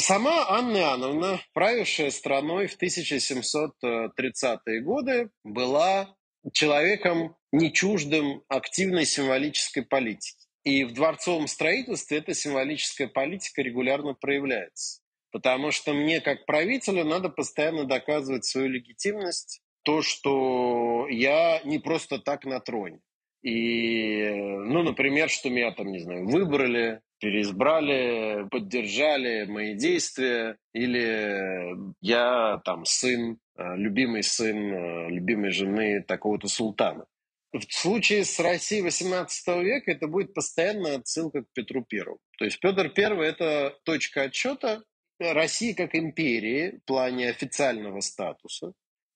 Сама 0.00 0.46
Анна 0.48 0.78
Иоанновна, 0.78 1.40
правившая 1.54 2.12
страной 2.12 2.68
в 2.68 2.80
1730-е 2.80 4.80
годы, 4.82 5.30
была 5.42 6.14
человеком 6.52 7.34
не 7.50 7.72
чуждым 7.72 8.44
активной 8.48 9.04
символической 9.04 9.84
политики. 9.84 10.46
И 10.62 10.84
в 10.84 10.92
дворцовом 10.92 11.48
строительстве 11.48 12.18
эта 12.18 12.32
символическая 12.32 13.08
политика 13.08 13.60
регулярно 13.60 14.14
проявляется. 14.14 15.00
Потому 15.32 15.72
что 15.72 15.92
мне, 15.92 16.20
как 16.20 16.46
правителю, 16.46 17.04
надо 17.04 17.28
постоянно 17.28 17.84
доказывать 17.84 18.44
свою 18.44 18.68
легитимность, 18.68 19.62
то, 19.82 20.02
что 20.02 21.08
я 21.08 21.60
не 21.64 21.80
просто 21.80 22.20
так 22.20 22.44
на 22.44 22.60
троне. 22.60 23.00
И, 23.42 24.30
ну, 24.30 24.84
например, 24.84 25.28
что 25.28 25.50
меня 25.50 25.72
там, 25.72 25.90
не 25.90 25.98
знаю, 25.98 26.28
выбрали, 26.28 27.00
переизбрали, 27.18 28.48
поддержали 28.50 29.44
мои 29.44 29.74
действия, 29.74 30.56
или 30.72 31.76
я 32.00 32.60
там 32.64 32.84
сын, 32.84 33.38
э, 33.56 33.76
любимый 33.76 34.22
сын 34.22 34.56
э, 34.56 35.10
любимой 35.10 35.50
жены 35.50 36.02
такого-то 36.02 36.48
султана. 36.48 37.06
В 37.52 37.62
случае 37.70 38.24
с 38.24 38.38
Россией 38.40 38.86
XVIII 38.86 39.62
века 39.62 39.90
это 39.90 40.06
будет 40.06 40.34
постоянная 40.34 40.98
отсылка 40.98 41.42
к 41.42 41.52
Петру 41.54 41.82
Первому. 41.82 42.18
То 42.38 42.44
есть 42.44 42.60
Петр 42.60 42.90
Первый– 42.90 43.28
это 43.30 43.74
точка 43.84 44.22
отчета 44.22 44.82
России 45.18 45.72
как 45.72 45.94
империи 45.94 46.78
в 46.78 46.84
плане 46.84 47.30
официального 47.30 48.00
статуса. 48.00 48.72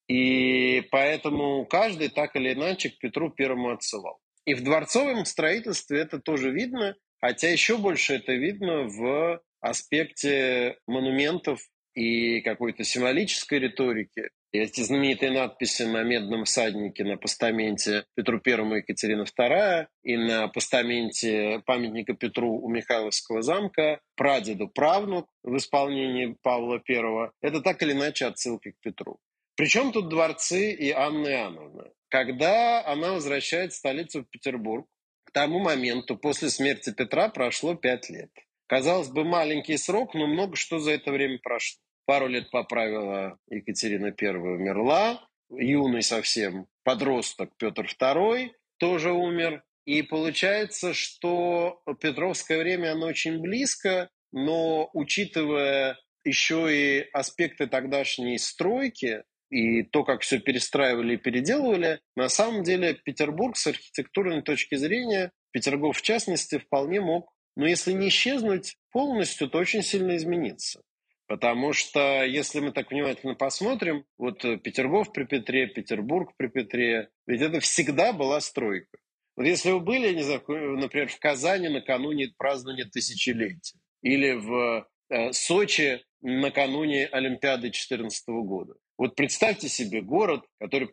И 0.08 0.82
поэтому 0.90 1.64
каждый 1.66 2.08
так 2.08 2.34
или 2.36 2.54
иначе 2.54 2.90
к 2.90 2.98
Петру 2.98 3.30
Первому 3.30 3.70
отсылал. 3.70 4.18
И 4.44 4.54
в 4.54 4.64
дворцовом 4.64 5.24
строительстве 5.24 6.00
это 6.00 6.18
тоже 6.18 6.50
видно, 6.50 6.96
хотя 7.22 7.50
еще 7.50 7.78
больше 7.78 8.14
это 8.14 8.32
видно 8.32 8.82
в 8.82 9.40
аспекте 9.60 10.76
монументов 10.86 11.60
и 11.94 12.40
какой-то 12.40 12.84
символической 12.84 13.60
риторики. 13.60 14.30
И 14.52 14.58
эти 14.58 14.82
знаменитые 14.82 15.30
надписи 15.30 15.84
на 15.84 16.02
медном 16.02 16.44
всаднике 16.44 17.04
на 17.04 17.16
постаменте 17.16 18.04
Петру 18.14 18.38
Первому 18.38 18.74
и 18.74 18.78
Екатерина 18.78 19.22
II 19.22 19.86
и 20.02 20.16
на 20.16 20.48
постаменте 20.48 21.62
памятника 21.64 22.12
Петру 22.12 22.58
у 22.60 22.68
Михайловского 22.68 23.40
замка 23.40 24.00
прадеду 24.14 24.68
правнук 24.68 25.26
в 25.42 25.56
исполнении 25.56 26.36
Павла 26.42 26.82
I. 26.86 27.30
Это 27.40 27.62
так 27.62 27.82
или 27.82 27.92
иначе 27.92 28.26
отсылки 28.26 28.72
к 28.72 28.80
Петру. 28.80 29.18
Причем 29.54 29.92
тут 29.92 30.08
дворцы 30.10 30.72
и 30.72 30.90
Анна 30.90 31.28
Иоанновна? 31.28 31.84
Когда 32.08 32.84
она 32.84 33.12
возвращает 33.12 33.72
столицу 33.72 34.22
в 34.22 34.28
Петербург, 34.28 34.86
тому 35.32 35.58
моменту 35.58 36.16
после 36.16 36.50
смерти 36.50 36.92
Петра 36.92 37.28
прошло 37.28 37.74
пять 37.74 38.10
лет. 38.10 38.30
Казалось 38.66 39.08
бы, 39.08 39.24
маленький 39.24 39.76
срок, 39.76 40.14
но 40.14 40.26
много 40.26 40.56
что 40.56 40.78
за 40.78 40.92
это 40.92 41.10
время 41.10 41.38
прошло. 41.42 41.78
Пару 42.06 42.26
лет 42.26 42.50
поправила 42.50 43.38
Екатерина 43.48 44.14
I, 44.18 44.28
умерла. 44.36 45.28
Юный 45.50 46.02
совсем 46.02 46.66
подросток 46.82 47.50
Петр 47.58 47.86
II 47.86 48.50
тоже 48.78 49.12
умер. 49.12 49.62
И 49.84 50.02
получается, 50.02 50.94
что 50.94 51.82
Петровское 52.00 52.58
время, 52.58 52.92
оно 52.92 53.06
очень 53.06 53.40
близко, 53.40 54.08
но 54.32 54.88
учитывая 54.92 55.98
еще 56.24 56.68
и 56.70 57.08
аспекты 57.12 57.66
тогдашней 57.66 58.38
стройки, 58.38 59.24
и 59.52 59.82
то, 59.82 60.02
как 60.02 60.22
все 60.22 60.40
перестраивали 60.40 61.14
и 61.14 61.18
переделывали, 61.18 62.00
на 62.16 62.30
самом 62.30 62.62
деле 62.62 62.94
Петербург 62.94 63.56
с 63.58 63.66
архитектурной 63.66 64.40
точки 64.40 64.76
зрения, 64.76 65.30
Петергоф 65.50 65.98
в 65.98 66.02
частности, 66.02 66.58
вполне 66.58 67.02
мог, 67.02 67.30
но 67.54 67.66
если 67.66 67.92
не 67.92 68.08
исчезнуть 68.08 68.78
полностью, 68.90 69.50
то 69.50 69.58
очень 69.58 69.82
сильно 69.82 70.16
измениться. 70.16 70.80
Потому 71.26 71.74
что, 71.74 72.24
если 72.24 72.60
мы 72.60 72.72
так 72.72 72.90
внимательно 72.90 73.34
посмотрим, 73.34 74.06
вот 74.16 74.40
Петергоф 74.40 75.12
при 75.12 75.24
Петре, 75.24 75.66
Петербург 75.66 76.32
при 76.38 76.46
Петре, 76.46 77.10
ведь 77.26 77.42
это 77.42 77.60
всегда 77.60 78.14
была 78.14 78.40
стройка. 78.40 78.98
Вот 79.36 79.44
если 79.44 79.70
вы 79.70 79.80
были, 79.80 80.14
не 80.14 80.22
знаю, 80.22 80.42
например, 80.78 81.08
в 81.08 81.18
Казани 81.18 81.68
накануне 81.68 82.32
празднования 82.38 82.86
тысячелетия, 82.86 83.78
или 84.00 84.32
в 84.32 84.88
э, 85.10 85.32
Сочи 85.32 86.02
накануне 86.22 87.06
Олимпиады 87.06 87.62
2014 87.62 88.24
года. 88.28 88.74
Вот 89.02 89.16
представьте 89.16 89.68
себе 89.68 90.00
город, 90.00 90.44
который 90.60 90.86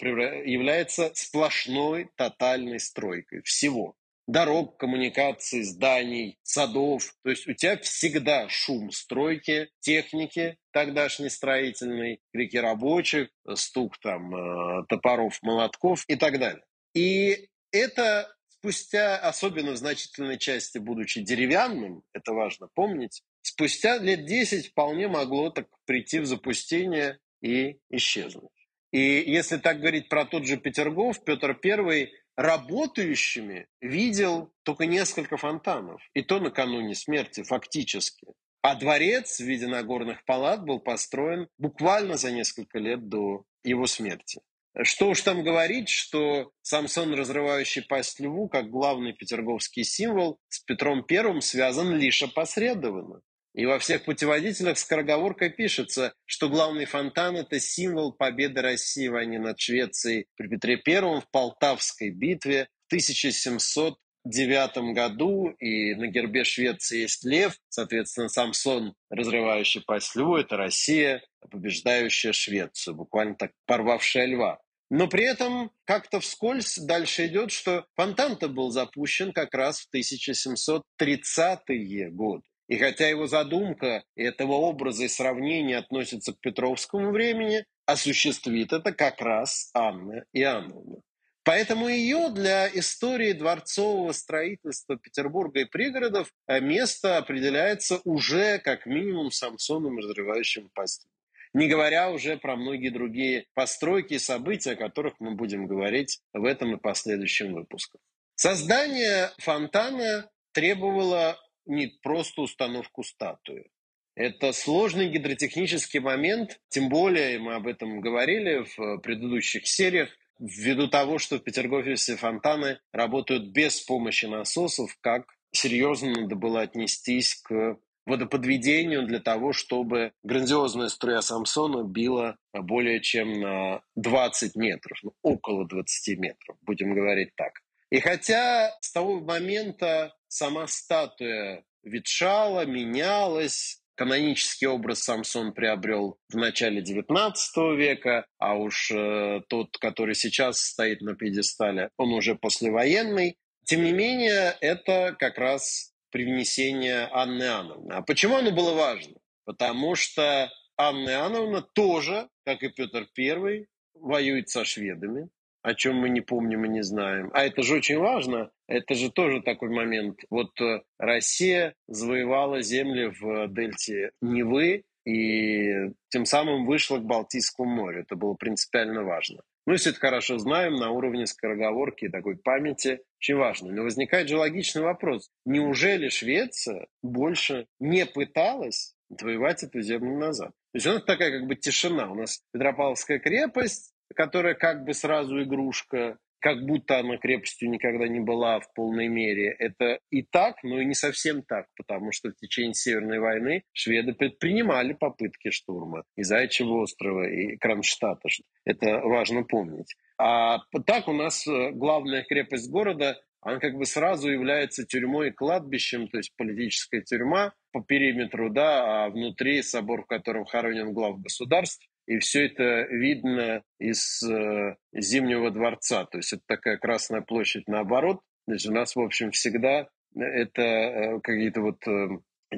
является 0.51 1.12
сплошной 1.13 2.10
тотальной 2.16 2.80
стройкой 2.80 3.44
всего. 3.44 3.94
Дорог, 4.25 4.78
коммуникаций, 4.78 5.62
зданий, 5.62 6.39
садов. 6.42 7.13
То 7.24 7.30
есть 7.30 7.48
у 7.48 7.54
тебя 7.54 7.78
всегда 7.78 8.50
шум 8.50 8.89
стройки, 8.89 9.70
техники 9.80 10.58
тогдашней 10.72 11.30
строительной, 11.30 12.20
крики 12.34 12.58
рабочих, 12.58 13.30
стук 13.54 14.00
там 14.00 14.36
э, 14.36 14.86
топоров, 14.89 15.38
молотков 15.44 16.04
и 16.08 16.16
так 16.16 16.39
далее. 16.39 16.63
И 16.96 17.48
это 17.72 18.36
спустя, 18.48 19.18
особенно 19.20 19.74
в 19.74 19.78
значительной 19.78 20.39
части, 20.39 20.80
будучи 20.80 21.22
деревянным, 21.22 22.01
это 22.13 22.34
важно 22.34 22.70
помнить, 22.74 23.22
спустя 23.44 24.00
лет 24.00 24.25
10 24.25 24.70
вполне 24.70 25.08
могло 25.08 25.51
так 25.51 25.68
прийти 25.86 26.18
в 26.18 26.25
запустение 26.25 27.20
и 27.41 27.79
исчезнуть. 27.89 28.51
И 28.91 29.00
если 29.00 29.58
так 29.58 29.79
говорить 29.79 30.10
про 30.10 30.25
тот 30.25 30.46
же 30.46 30.58
Петергоф, 30.58 31.24
Петр 31.24 31.58
I 31.63 32.10
работающими 32.36 33.67
видел 33.81 34.53
только 34.63 34.86
несколько 34.86 35.38
фонтанов, 35.38 36.01
и 36.13 36.22
то 36.22 36.39
накануне 36.39 36.96
смерти 36.96 37.43
фактически. 37.43 38.27
А 38.62 38.75
дворец 38.75 39.39
в 39.39 39.43
виде 39.43 39.67
Нагорных 39.67 40.25
палат 40.25 40.63
был 40.63 40.79
построен 40.79 41.48
буквально 41.58 42.17
за 42.17 42.31
несколько 42.31 42.79
лет 42.79 43.08
до 43.10 43.43
его 43.63 43.86
смерти. 43.88 44.41
Что 44.84 45.10
уж 45.10 45.22
там 45.22 45.43
говорить, 45.43 45.89
что 45.89 46.51
Самсон, 46.62 47.13
разрывающий 47.13 47.81
пасть 47.81 48.19
льву, 48.19 48.48
как 48.48 48.69
главный 48.69 49.13
петерговский 49.13 49.84
символ, 49.84 50.39
с 50.48 50.60
Петром 50.60 51.03
Первым 51.03 51.41
связан 51.41 51.96
лишь 51.96 52.24
опосредованно. 52.24 53.22
И 53.60 53.66
во 53.66 53.78
всех 53.78 54.06
путеводителях 54.06 54.78
скороговоркой 54.78 55.50
пишется, 55.50 56.13
что 56.24 56.48
главный 56.48 56.86
фонтан– 56.86 57.36
это 57.38 57.60
символ 57.60 58.13
победы 58.13 58.62
России 58.62 59.10
в 59.10 59.12
войне 59.12 59.38
над 59.38 59.60
Швецией 59.60 60.28
при 60.38 60.48
Петре 60.48 60.78
Первом 60.78 61.20
в 61.20 61.30
Полтавской 61.30 62.10
битве 62.10 62.70
в 62.86 62.94
1709 62.94 64.96
году. 64.96 65.50
И 65.60 65.94
на 65.96 66.08
гербе 66.08 66.46
Швеции 66.46 67.01
есть 67.01 67.25
лев, 67.25 67.58
соответственно, 67.68 68.30
Самсон, 68.30 68.94
разрывающий 69.10 69.82
пасть 69.82 70.16
льву– 70.16 70.36
это 70.38 70.56
Россия, 70.56 71.22
побеждающая 71.51 72.32
Швецию, 72.32 72.96
буквально 72.96 73.36
так 73.36 73.51
порвавшая 73.66 74.28
льва. 74.28 74.62
Но 74.89 75.10
при 75.10 75.25
этом 75.25 75.72
как-то 75.84 76.22
вскользь 76.22 76.78
дальше 76.78 77.28
идет, 77.28 77.51
что 77.51 77.86
фонтан-то 77.98 78.48
был 78.48 78.72
запущен 78.72 79.34
как 79.34 79.54
раз 79.54 79.82
в 79.82 79.94
1730-е 79.94 82.10
годы. 82.10 82.44
И 82.69 82.77
хотя 82.77 83.09
его 83.09 83.25
задумка 83.25 84.03
этого 84.15 84.53
образа 84.53 85.05
и 85.05 85.07
сравнения 85.07 85.77
относится 85.77 86.33
к 86.33 86.39
Петровскому 86.39 87.11
времени, 87.11 87.65
осуществит 87.88 88.71
это 88.71 88.93
как 88.93 89.19
раз 89.21 89.71
Анна 89.73 90.23
Иоанновна. 90.33 91.01
Поэтому 91.43 91.88
ее 91.88 92.29
для 92.29 92.67
истории 92.67 93.31
дворцового 93.31 94.11
строительства 94.11 94.97
Петербурга 94.97 95.61
и 95.61 95.65
пригородов 95.65 96.31
э, 96.47 96.59
место 96.59 97.17
определяется 97.17 98.01
уже 98.03 98.59
как 98.59 98.85
минимум 98.85 99.31
Самсоном, 99.31 99.97
разрывающим 99.97 100.69
пасть. 100.75 101.07
Не 101.53 101.67
говоря 101.67 102.11
уже 102.11 102.38
про 102.38 102.55
многие 102.55 102.89
другие 102.89 103.47
постройки 103.55 104.13
и 104.13 104.19
события, 104.19 104.73
о 104.73 104.75
которых 104.75 105.15
мы 105.19 105.31
будем 105.31 105.65
говорить 105.65 106.19
в 106.33 106.45
этом 106.45 106.75
и 106.75 106.79
последующем 106.79 107.55
выпусках. 107.55 107.99
Создание 108.35 109.31
фонтана 109.39 110.29
требовало 110.51 111.39
не 111.69 111.88
просто 112.01 112.41
установку 112.41 113.03
статуи. 113.03 113.69
Это 114.15 114.51
сложный 114.51 115.07
гидротехнический 115.09 116.01
момент, 116.01 116.60
тем 116.67 116.89
более 116.89 117.39
мы 117.39 117.55
об 117.55 117.67
этом 117.67 118.01
говорили 118.01 118.65
в 118.75 118.97
предыдущих 118.97 119.65
сериях, 119.65 120.10
ввиду 120.39 120.88
того, 120.88 121.19
что 121.19 121.38
в 121.38 121.43
Петергофе 121.43 121.95
все 121.95 122.15
фонтаны 122.15 122.79
работают 122.91 123.51
без 123.51 123.79
помощи 123.82 124.25
насосов, 124.25 124.97
как 125.01 125.36
серьезно 125.51 126.21
надо 126.21 126.36
было 126.36 126.62
отнестись 126.62 127.36
к 127.36 127.77
водоподведению 128.05 129.05
для 129.05 129.19
того, 129.19 129.53
чтобы 129.53 130.13
грандиозная 130.23 130.89
струя 130.89 131.21
Самсона 131.21 131.84
била 131.84 132.38
более 132.53 133.01
чем 133.01 133.39
на 133.39 133.82
20 133.95 134.55
метров, 134.55 134.99
ну, 135.03 135.13
около 135.21 135.67
20 135.67 136.17
метров, 136.19 136.58
будем 136.62 136.93
говорить 136.93 137.36
так. 137.36 137.59
И 137.91 137.99
хотя 137.99 138.71
с 138.82 138.91
того 138.91 139.19
момента 139.19 140.13
сама 140.28 140.67
статуя 140.67 141.63
ветшала, 141.84 142.65
менялась, 142.65 143.82
канонический 143.95 144.67
образ 144.67 145.04
Самсон 145.04 145.54
приобрел 145.54 146.17
в 146.30 146.36
начале 146.38 146.82
XIX 146.82 147.34
века, 147.75 148.25
а 148.38 148.56
уж 148.56 148.91
э, 148.91 149.41
тот, 149.49 149.78
который 149.78 150.15
сейчас 150.15 150.62
стоит 150.62 151.02
на 151.02 151.15
пьедестале, 151.15 151.89
он 151.97 152.13
уже 152.13 152.36
послевоенный. 152.36 153.38
Тем 153.65 153.84
не 153.84 153.91
менее, 153.91 154.56
это 154.62 155.15
как 155.19 155.38
раз 155.38 155.93
привнесение 156.12 157.10
Анны 157.12 157.43
Иоанновны. 157.43 157.93
А 157.93 158.02
почему 158.02 158.38
оно 158.38 158.52
было 158.52 158.73
важно? 158.73 159.15
Потому 159.45 159.95
что 159.95 160.49
Анна 160.78 161.10
Иоанновна 161.10 161.62
тоже, 161.62 162.30
как 162.45 162.63
и 162.63 162.69
Петр 162.69 163.08
I, 163.17 163.65
воюет 163.95 164.49
со 164.49 164.63
шведами 164.63 165.30
о 165.62 165.74
чем 165.74 165.95
мы 165.95 166.10
не 166.10 166.22
помним 166.22 166.65
и 166.65 166.69
не 166.69 166.82
знаем. 166.82 167.30
А 167.34 167.45
это 167.45 167.63
же 167.63 167.76
очень 167.76 167.98
важно. 167.98 168.52
Это 168.67 168.93
же 168.93 169.12
тоже 169.12 169.41
такой 169.41 169.69
момент. 169.69 170.19
Вот 170.30 170.60
э, 170.62 170.82
Россия 170.98 171.74
завоевала 171.88 172.62
земли 172.62 173.12
в 173.19 173.48
дельте 173.50 174.12
Невы 174.22 174.84
и 175.06 175.91
тем 176.10 176.26
самым 176.26 176.65
вышла 176.65 176.98
к 176.98 177.06
Балтийскому 177.06 177.69
морю. 177.69 178.02
Это 178.02 178.15
было 178.15 178.36
принципиально 178.36 179.04
важно. 179.04 179.41
Мы 179.65 179.78
все 179.78 179.91
это 179.91 180.00
хорошо 180.00 180.38
знаем 180.39 180.76
на 180.76 180.89
уровне 180.89 181.28
скороговорки 181.28 182.06
и 182.06 182.10
такой 182.10 182.38
памяти. 182.38 183.02
Очень 183.22 183.36
важно. 183.36 183.72
Но 183.72 183.84
возникает 183.84 184.28
же 184.28 184.38
логичный 184.38 184.82
вопрос. 184.82 185.30
Неужели 185.45 186.10
Швеция 186.10 186.88
больше 187.04 187.67
не 187.80 188.06
пыталась 188.06 188.95
отвоевать 189.12 189.63
эту 189.63 189.82
землю 189.82 190.17
назад? 190.17 190.50
То 190.72 190.76
есть 190.76 190.88
у 190.88 190.91
нас 190.91 191.04
такая 191.04 191.39
как 191.39 191.48
бы 191.48 191.56
тишина. 191.56 192.12
У 192.12 192.15
нас 192.15 192.41
Петропавловская 192.52 193.19
крепость, 193.19 193.93
которая 194.15 194.56
как 194.56 194.84
бы 194.84 194.93
сразу 194.93 195.41
игрушка, 195.41 196.17
как 196.39 196.65
будто 196.65 197.00
она 197.00 197.17
крепостью 197.17 197.69
никогда 197.69 198.08
не 198.08 198.19
была 198.19 198.60
в 198.60 198.74
полной 198.74 199.08
мере. 199.08 199.56
Это 199.60 200.00
и 200.10 200.24
так, 200.24 200.63
но 200.63 200.80
и 200.80 200.86
не 200.86 200.93
совсем 200.93 201.43
так, 201.43 201.67
потому 201.78 202.12
что 202.12 202.30
в 202.30 202.36
течение 202.36 202.74
Северной 202.74 203.19
войны 203.19 203.63
шведы 203.74 204.13
предпринимали 204.13 204.93
попытки 204.93 205.52
штурма 205.52 206.04
и 206.15 206.24
Зайчего 206.24 206.82
острова, 206.82 207.30
и 207.30 207.58
Кронштадта. 207.58 208.30
Это 208.65 209.00
важно 209.02 209.43
помнить. 209.43 209.95
А 210.17 210.60
так 210.86 211.08
у 211.08 211.13
нас 211.13 211.45
э, 211.48 211.72
главная 211.72 212.24
крепость 212.24 212.69
города, 212.69 213.22
она 213.41 213.60
как 213.60 213.76
бы 213.76 213.86
сразу 213.86 214.30
является 214.30 214.86
тюрьмой 214.86 215.30
и 215.30 215.32
кладбищем, 215.32 216.10
то 216.10 216.17
есть 216.17 216.34
политическая 216.36 217.02
тюрьма 217.02 217.54
по 217.72 217.82
периметру, 217.82 218.50
да, 218.50 219.06
а 219.06 219.10
внутри 219.10 219.62
собор, 219.62 220.04
в 220.04 220.08
котором 220.08 220.45
хоронен 220.45 220.93
глав 220.93 221.22
государств, 221.22 221.88
и 222.10 222.17
все 222.17 222.48
это 222.48 222.88
видно 222.89 223.62
из 223.78 224.24
э, 224.24 224.76
Зимнего 224.91 225.52
дворца. 225.52 226.06
То 226.06 226.17
есть 226.17 226.34
это 226.34 226.41
такая 226.48 226.78
Красная 226.78 227.22
площадь 227.22 227.67
наоборот. 227.67 228.22
Есть 228.48 228.67
у 228.67 228.74
нас, 228.74 228.95
в 228.95 229.00
общем, 229.00 229.30
всегда 229.30 229.88
это 230.15 230.62
э, 230.62 231.19
какие-то 231.22 231.62
вот 231.62 231.88
э, 231.88 232.08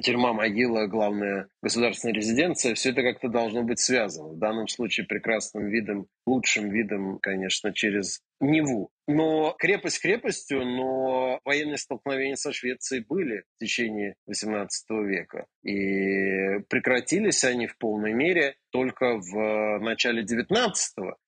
тюрьма, 0.00 0.32
могила, 0.32 0.86
главная 0.86 1.48
государственная 1.62 2.14
резиденция, 2.14 2.74
все 2.74 2.92
это 2.92 3.02
как-то 3.02 3.28
должно 3.28 3.62
быть 3.62 3.78
связано. 3.78 4.28
В 4.28 4.38
данном 4.38 4.68
случае 4.68 5.06
прекрасным 5.06 5.68
видом, 5.68 6.06
лучшим 6.26 6.70
видом, 6.70 7.18
конечно, 7.20 7.74
через 7.74 8.22
Неву. 8.40 8.88
Но 9.08 9.54
крепость 9.58 10.00
крепостью, 10.00 10.64
но 10.64 11.40
военные 11.44 11.78
столкновения 11.78 12.36
со 12.36 12.52
Швецией 12.52 13.04
были 13.06 13.42
в 13.56 13.64
течение 13.64 14.14
XVIII 14.30 14.68
века. 15.04 15.46
И 15.64 16.60
прекратились 16.68 17.42
они 17.44 17.66
в 17.66 17.76
полной 17.78 18.12
мере 18.12 18.54
только 18.70 19.18
в 19.18 19.78
начале 19.80 20.22
XIX 20.22 20.72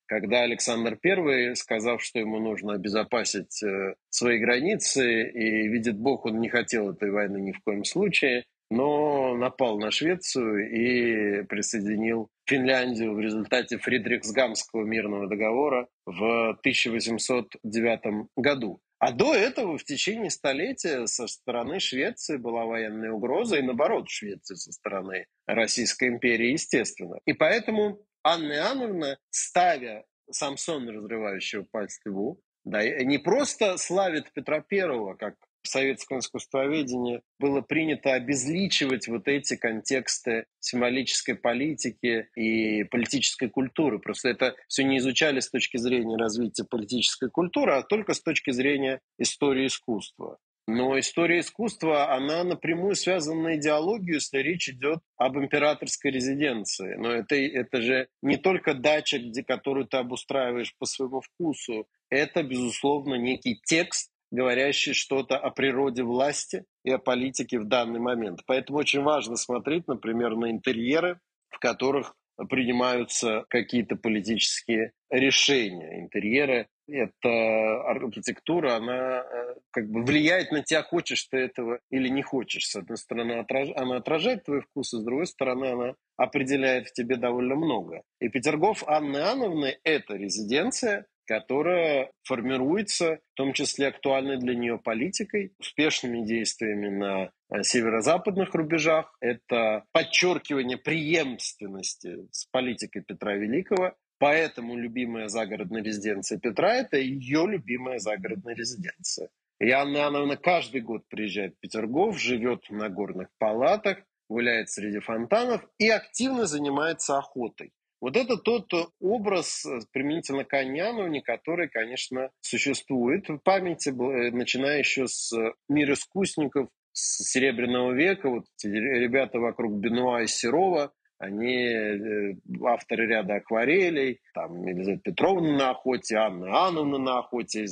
когда 0.06 0.42
Александр 0.42 0.98
I, 1.02 1.54
сказав, 1.56 2.02
что 2.02 2.18
ему 2.18 2.38
нужно 2.38 2.74
обезопасить 2.74 3.62
э, 3.62 3.94
свои 4.10 4.38
границы, 4.38 5.30
и 5.30 5.68
видит 5.68 5.98
Бог, 5.98 6.26
он 6.26 6.40
не 6.40 6.48
хотел 6.48 6.90
этой 6.90 7.10
войны 7.10 7.38
ни 7.38 7.52
в 7.52 7.60
коем 7.64 7.84
случае, 7.84 8.44
но 8.70 9.34
напал 9.36 9.78
на 9.78 9.90
Швецию 9.90 10.70
и 10.70 11.42
присоединил 11.44 12.28
Финляндию 12.46 13.14
в 13.14 13.20
результате 13.20 13.78
Фридрихсгамского 13.78 14.84
мирного 14.84 15.28
договора 15.28 15.88
в 16.06 16.50
1809 16.50 18.28
году. 18.36 18.80
А 18.98 19.12
до 19.12 19.34
этого 19.34 19.76
в 19.76 19.84
течение 19.84 20.30
столетия 20.30 21.06
со 21.06 21.26
стороны 21.26 21.78
Швеции 21.78 22.36
была 22.36 22.64
военная 22.64 23.10
угроза, 23.10 23.56
и 23.56 23.62
наоборот, 23.62 24.08
Швеции 24.08 24.54
со 24.54 24.72
стороны 24.72 25.26
Российской 25.46 26.08
империи, 26.08 26.52
естественно. 26.52 27.18
И 27.26 27.34
поэтому 27.34 27.98
Анна 28.22 28.52
Иоанновна, 28.54 29.18
ставя 29.30 30.04
Самсон, 30.30 30.88
разрывающего 30.88 31.66
пальцы 31.70 32.00
льву, 32.06 32.40
да, 32.64 32.82
не 32.82 33.18
просто 33.18 33.76
славит 33.76 34.32
Петра 34.32 34.60
Первого 34.60 35.14
как 35.14 35.34
в 35.64 35.68
советском 35.68 36.18
искусствоведении 36.18 37.22
было 37.40 37.62
принято 37.62 38.12
обезличивать 38.12 39.08
вот 39.08 39.26
эти 39.26 39.56
контексты 39.56 40.44
символической 40.60 41.34
политики 41.34 42.28
и 42.36 42.84
политической 42.84 43.48
культуры. 43.48 43.98
Просто 43.98 44.28
это 44.28 44.54
все 44.68 44.84
не 44.84 44.98
изучали 44.98 45.40
с 45.40 45.50
точки 45.50 45.78
зрения 45.78 46.16
развития 46.16 46.64
политической 46.64 47.30
культуры, 47.30 47.72
а 47.72 47.82
только 47.82 48.12
с 48.12 48.20
точки 48.20 48.50
зрения 48.50 49.00
истории 49.18 49.66
искусства. 49.66 50.38
Но 50.66 50.98
история 50.98 51.40
искусства, 51.40 52.14
она 52.14 52.42
напрямую 52.42 52.94
связана 52.94 53.42
на 53.42 53.56
идеологию, 53.56 54.14
если 54.14 54.38
речь 54.38 54.68
идет 54.70 55.00
об 55.16 55.36
императорской 55.36 56.10
резиденции. 56.10 56.94
Но 56.96 57.10
это, 57.10 57.36
это 57.36 57.82
же 57.82 58.08
не 58.22 58.38
только 58.38 58.72
дача, 58.72 59.18
где, 59.18 59.44
которую 59.44 59.86
ты 59.86 59.98
обустраиваешь 59.98 60.74
по 60.78 60.86
своему 60.86 61.20
вкусу. 61.20 61.86
Это, 62.08 62.42
безусловно, 62.42 63.16
некий 63.16 63.60
текст, 63.66 64.10
говорящий 64.34 64.92
что-то 64.92 65.38
о 65.38 65.50
природе 65.50 66.02
власти 66.02 66.64
и 66.84 66.90
о 66.90 66.98
политике 66.98 67.58
в 67.58 67.64
данный 67.64 68.00
момент. 68.00 68.40
Поэтому 68.46 68.78
очень 68.78 69.02
важно 69.02 69.36
смотреть, 69.36 69.88
например, 69.88 70.36
на 70.36 70.50
интерьеры, 70.50 71.18
в 71.50 71.58
которых 71.58 72.14
принимаются 72.48 73.44
какие-то 73.48 73.96
политические 73.96 74.92
решения. 75.08 76.00
Интерьеры— 76.00 76.66
это 76.88 77.82
архитектура, 77.88 78.74
она 78.74 79.20
э, 79.20 79.54
как 79.70 79.88
бы 79.88 80.02
влияет 80.02 80.50
на 80.50 80.62
тебя, 80.62 80.82
хочешь 80.82 81.24
ты 81.30 81.38
этого 81.38 81.78
или 81.90 82.08
не 82.08 82.22
хочешь. 82.22 82.66
С 82.66 82.76
одной 82.76 82.98
стороны, 82.98 83.44
она 83.76 83.96
отражает 83.96 84.44
твои 84.44 84.60
вкусы, 84.60 84.98
с 84.98 85.04
другой 85.04 85.26
стороны, 85.26 85.66
она 85.66 85.94
определяет 86.16 86.88
в 86.88 86.92
тебе 86.92 87.16
довольно 87.16 87.54
много. 87.54 88.02
И 88.20 88.28
Петергоф 88.28 88.82
Анны 88.88 89.18
Анновны— 89.18 89.78
это 89.84 90.14
резиденция, 90.14 91.06
которая 91.26 92.10
формируется, 92.22 93.20
в 93.32 93.36
том 93.36 93.52
числе 93.52 93.88
актуальной 93.88 94.38
для 94.38 94.54
нее 94.54 94.78
политикой, 94.78 95.54
успешными 95.58 96.24
действиями 96.24 96.88
на 96.88 97.30
э, 97.50 97.62
северо-западных 97.62 98.54
рубежах. 98.54 99.16
Это 99.20 99.84
подчеркивание 99.92 100.76
преемственности 100.76 102.28
с 102.30 102.46
политикой 102.46 103.02
Петра 103.02 103.34
Великого. 103.34 103.94
Поэтому 104.18 104.76
любимая 104.76 105.28
загородная 105.28 105.82
резиденция 105.82 106.38
Петра– 106.38 106.74
это 106.76 106.96
ее 106.96 107.46
любимая 107.46 107.98
загородная 107.98 108.54
резиденция. 108.54 109.28
И 109.60 109.70
Анна 109.70 109.98
Иоанновна 109.98 110.36
каждый 110.36 110.80
год 110.80 111.08
приезжает 111.08 111.54
в 111.54 111.60
Петергоф, 111.60 112.18
живет 112.18 112.70
на 112.70 112.88
горных 112.88 113.28
палатах, 113.38 113.98
гуляет 114.28 114.70
среди 114.70 114.98
фонтанов 114.98 115.62
и 115.78 115.88
активно 115.88 116.46
занимается 116.46 117.18
охотой. 117.18 117.72
Вот 118.04 118.18
это 118.18 118.36
тот 118.36 118.70
образ 119.00 119.64
э, 119.64 119.78
применительно 119.90 120.44
к 120.44 120.52
Аньяновне, 120.52 121.22
который, 121.22 121.70
конечно, 121.70 122.30
существует 122.42 123.30
в 123.30 123.38
памяти, 123.38 123.88
э, 123.88 124.30
начиная 124.30 124.80
еще 124.80 125.06
с 125.06 125.32
мира 125.70 125.94
искусников, 125.94 126.68
с 126.92 127.24
Серебряного 127.30 127.92
века. 127.92 128.28
Вот 128.28 128.44
эти 128.58 128.66
ребята 128.66 129.38
вокруг 129.38 129.78
Бенуа 129.78 130.20
и 130.20 130.26
Серова, 130.26 130.92
они 131.16 131.56
э, 131.56 132.34
авторы 132.62 133.06
ряда 133.06 133.36
акварелей, 133.36 134.20
там 134.34 134.66
Елизавета 134.66 135.00
Петровна 135.04 135.56
на 135.56 135.70
охоте, 135.70 136.16
Анна 136.16 136.44
Иоанновна 136.44 136.98
на 136.98 137.18
охоте, 137.20 137.64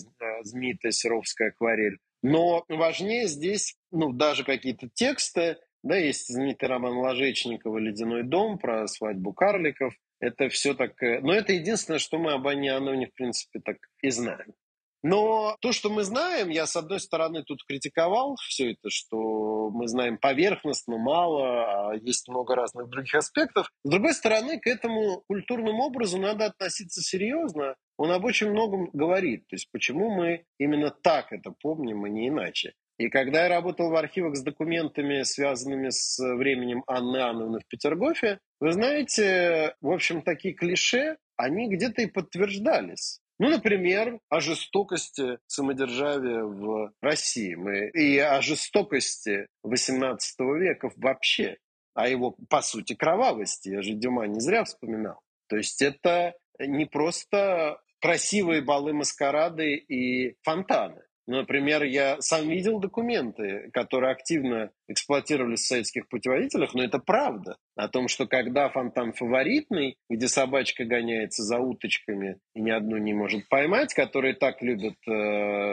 знаменитая 0.44 0.92
Серовская 0.92 1.48
акварель. 1.48 1.98
Но 2.22 2.64
важнее 2.70 3.26
здесь, 3.26 3.76
ну, 3.90 4.14
даже 4.14 4.44
какие-то 4.44 4.88
тексты, 4.94 5.58
да, 5.82 5.96
есть 5.96 6.28
знаменитый 6.28 6.68
роман 6.68 6.96
Ложечникова 6.98 7.78
«Ледяной 7.78 8.22
дом» 8.22 8.56
про 8.56 8.86
свадьбу 8.86 9.32
карликов. 9.32 9.92
Это 10.22 10.48
все 10.48 10.74
так... 10.74 11.02
Э, 11.02 11.20
но 11.20 11.34
это 11.34 11.52
единственное, 11.52 11.98
что 11.98 12.16
мы 12.16 12.32
об 12.32 12.46
Анне 12.46 12.68
Иоанновне, 12.68 13.08
в 13.08 13.14
принципе, 13.14 13.58
так 13.58 13.76
и 14.02 14.10
знаем. 14.10 14.54
Но 15.02 15.56
то, 15.60 15.72
что 15.72 15.90
мы 15.90 16.04
знаем, 16.04 16.48
я, 16.48 16.64
с 16.64 16.76
одной 16.76 17.00
стороны, 17.00 17.42
тут 17.42 17.64
критиковал 17.64 18.36
все 18.36 18.70
это, 18.70 18.88
что 18.88 19.68
мы 19.70 19.88
знаем 19.88 20.16
поверхностно, 20.18 20.96
мало, 20.96 21.90
а 21.90 21.94
есть 21.96 22.28
много 22.28 22.54
разных 22.54 22.88
других 22.88 23.16
аспектов. 23.16 23.68
С 23.82 23.90
другой 23.90 24.14
стороны, 24.14 24.60
к 24.60 24.68
этому 24.68 25.24
культурному 25.26 25.82
образу 25.82 26.18
надо 26.18 26.46
относиться 26.46 27.02
серьезно. 27.02 27.74
Он 27.96 28.12
об 28.12 28.24
очень 28.24 28.50
многом 28.50 28.90
говорит. 28.92 29.48
То 29.48 29.56
есть 29.56 29.68
почему 29.72 30.08
мы 30.08 30.44
именно 30.58 30.90
так 30.90 31.32
это 31.32 31.50
помним, 31.50 32.04
а 32.04 32.08
не 32.08 32.28
иначе. 32.28 32.74
И 33.02 33.08
когда 33.08 33.42
я 33.42 33.48
работал 33.48 33.90
в 33.90 33.96
архивах 33.96 34.36
с 34.36 34.42
документами, 34.42 35.24
связанными 35.24 35.88
с 35.88 36.20
временем 36.20 36.84
Анны 36.86 37.16
Анны 37.16 37.58
в 37.58 37.66
Петергофе, 37.66 38.38
вы 38.60 38.70
знаете, 38.70 39.74
в 39.80 39.90
общем, 39.90 40.22
такие 40.22 40.54
клише, 40.54 41.16
они 41.36 41.68
где-то 41.68 42.02
и 42.02 42.06
подтверждались. 42.06 43.18
Ну, 43.40 43.48
например, 43.48 44.20
о 44.28 44.38
жестокости 44.38 45.38
самодержавия 45.48 46.44
в 46.44 46.92
России 47.00 47.56
мы, 47.56 47.88
и 47.88 48.18
о 48.18 48.40
жестокости 48.40 49.48
XVIII 49.66 50.18
века 50.60 50.92
вообще, 50.94 51.56
о 51.94 52.08
его, 52.08 52.36
по 52.48 52.62
сути, 52.62 52.94
кровавости. 52.94 53.70
Я 53.70 53.82
же 53.82 53.94
Дюма 53.94 54.28
не 54.28 54.38
зря 54.38 54.62
вспоминал. 54.62 55.18
То 55.48 55.56
есть 55.56 55.82
это 55.82 56.34
не 56.60 56.84
просто 56.84 57.80
красивые 58.00 58.62
балы 58.62 58.92
маскарады 58.92 59.74
и 59.74 60.36
фонтаны. 60.42 61.02
Например, 61.32 61.82
я 61.82 62.20
сам 62.20 62.46
видел 62.46 62.78
документы, 62.78 63.70
которые 63.72 64.12
активно 64.12 64.70
эксплуатировались 64.86 65.60
в 65.60 65.66
советских 65.66 66.06
путеводителях, 66.08 66.74
но 66.74 66.84
это 66.84 66.98
правда. 66.98 67.56
О 67.74 67.88
том, 67.88 68.08
что 68.08 68.26
когда 68.26 68.68
фонтан 68.68 69.14
фаворитный, 69.14 69.96
где 70.10 70.28
собачка 70.28 70.84
гоняется 70.84 71.42
за 71.42 71.58
уточками 71.58 72.38
и 72.54 72.60
ни 72.60 72.70
одну 72.70 72.98
не 72.98 73.14
может 73.14 73.48
поймать, 73.48 73.94
которые 73.94 74.34
так 74.34 74.60
любят 74.60 74.96
э, 75.08 75.10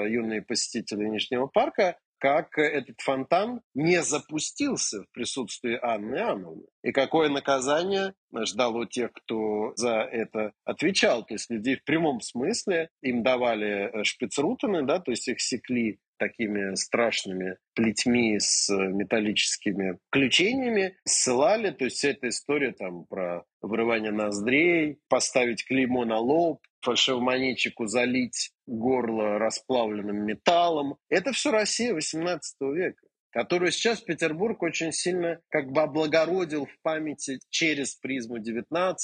юные 0.09 0.41
посетители 0.41 1.03
Нижнего 1.05 1.47
парка, 1.47 1.97
как 2.19 2.57
этот 2.57 2.99
фонтан 3.01 3.61
не 3.73 4.01
запустился 4.03 5.03
в 5.03 5.11
присутствии 5.11 5.79
Анны 5.81 6.15
Иоанновны. 6.15 6.65
И 6.83 6.91
какое 6.91 7.29
наказание 7.29 8.13
ждало 8.45 8.87
тех, 8.87 9.11
кто 9.13 9.73
за 9.75 10.01
это 10.01 10.53
отвечал. 10.65 11.25
То 11.25 11.33
есть 11.33 11.49
людей 11.49 11.77
в 11.77 11.83
прямом 11.83 12.21
смысле 12.21 12.89
им 13.01 13.23
давали 13.23 13.89
э, 13.89 14.03
шпицрутаны, 14.03 14.85
да, 14.85 14.99
то 14.99 15.11
есть 15.11 15.27
их 15.27 15.41
секли 15.41 15.99
такими 16.19 16.75
страшными 16.75 17.57
плетьми 17.73 18.37
с 18.39 18.69
металлическими 18.69 19.97
включениями, 20.09 20.97
ссылали, 21.05 21.71
то 21.71 21.85
есть 21.85 21.97
вся 21.97 22.09
эта 22.09 22.27
история 22.27 22.73
там 22.73 23.05
про 23.05 23.45
вырывание 23.61 24.11
ноздрей, 24.11 24.99
поставить 25.07 25.65
клеймо 25.65 26.05
на 26.05 26.19
лоб, 26.19 26.59
фальшивомонетчику 26.81 27.85
залить 27.87 28.51
горло 28.67 29.39
расплавленным 29.39 30.25
металлом. 30.25 30.97
Это 31.09 31.31
все 31.31 31.51
Россия 31.51 31.93
XVIII 31.93 32.39
века 32.73 33.09
которую 33.31 33.71
сейчас 33.71 34.01
Петербург 34.01 34.61
очень 34.63 34.91
сильно 34.91 35.39
как 35.49 35.71
бы 35.71 35.81
облагородил 35.81 36.65
в 36.65 36.81
памяти 36.81 37.39
через 37.49 37.95
призму 37.95 38.37
XIX 38.37 38.95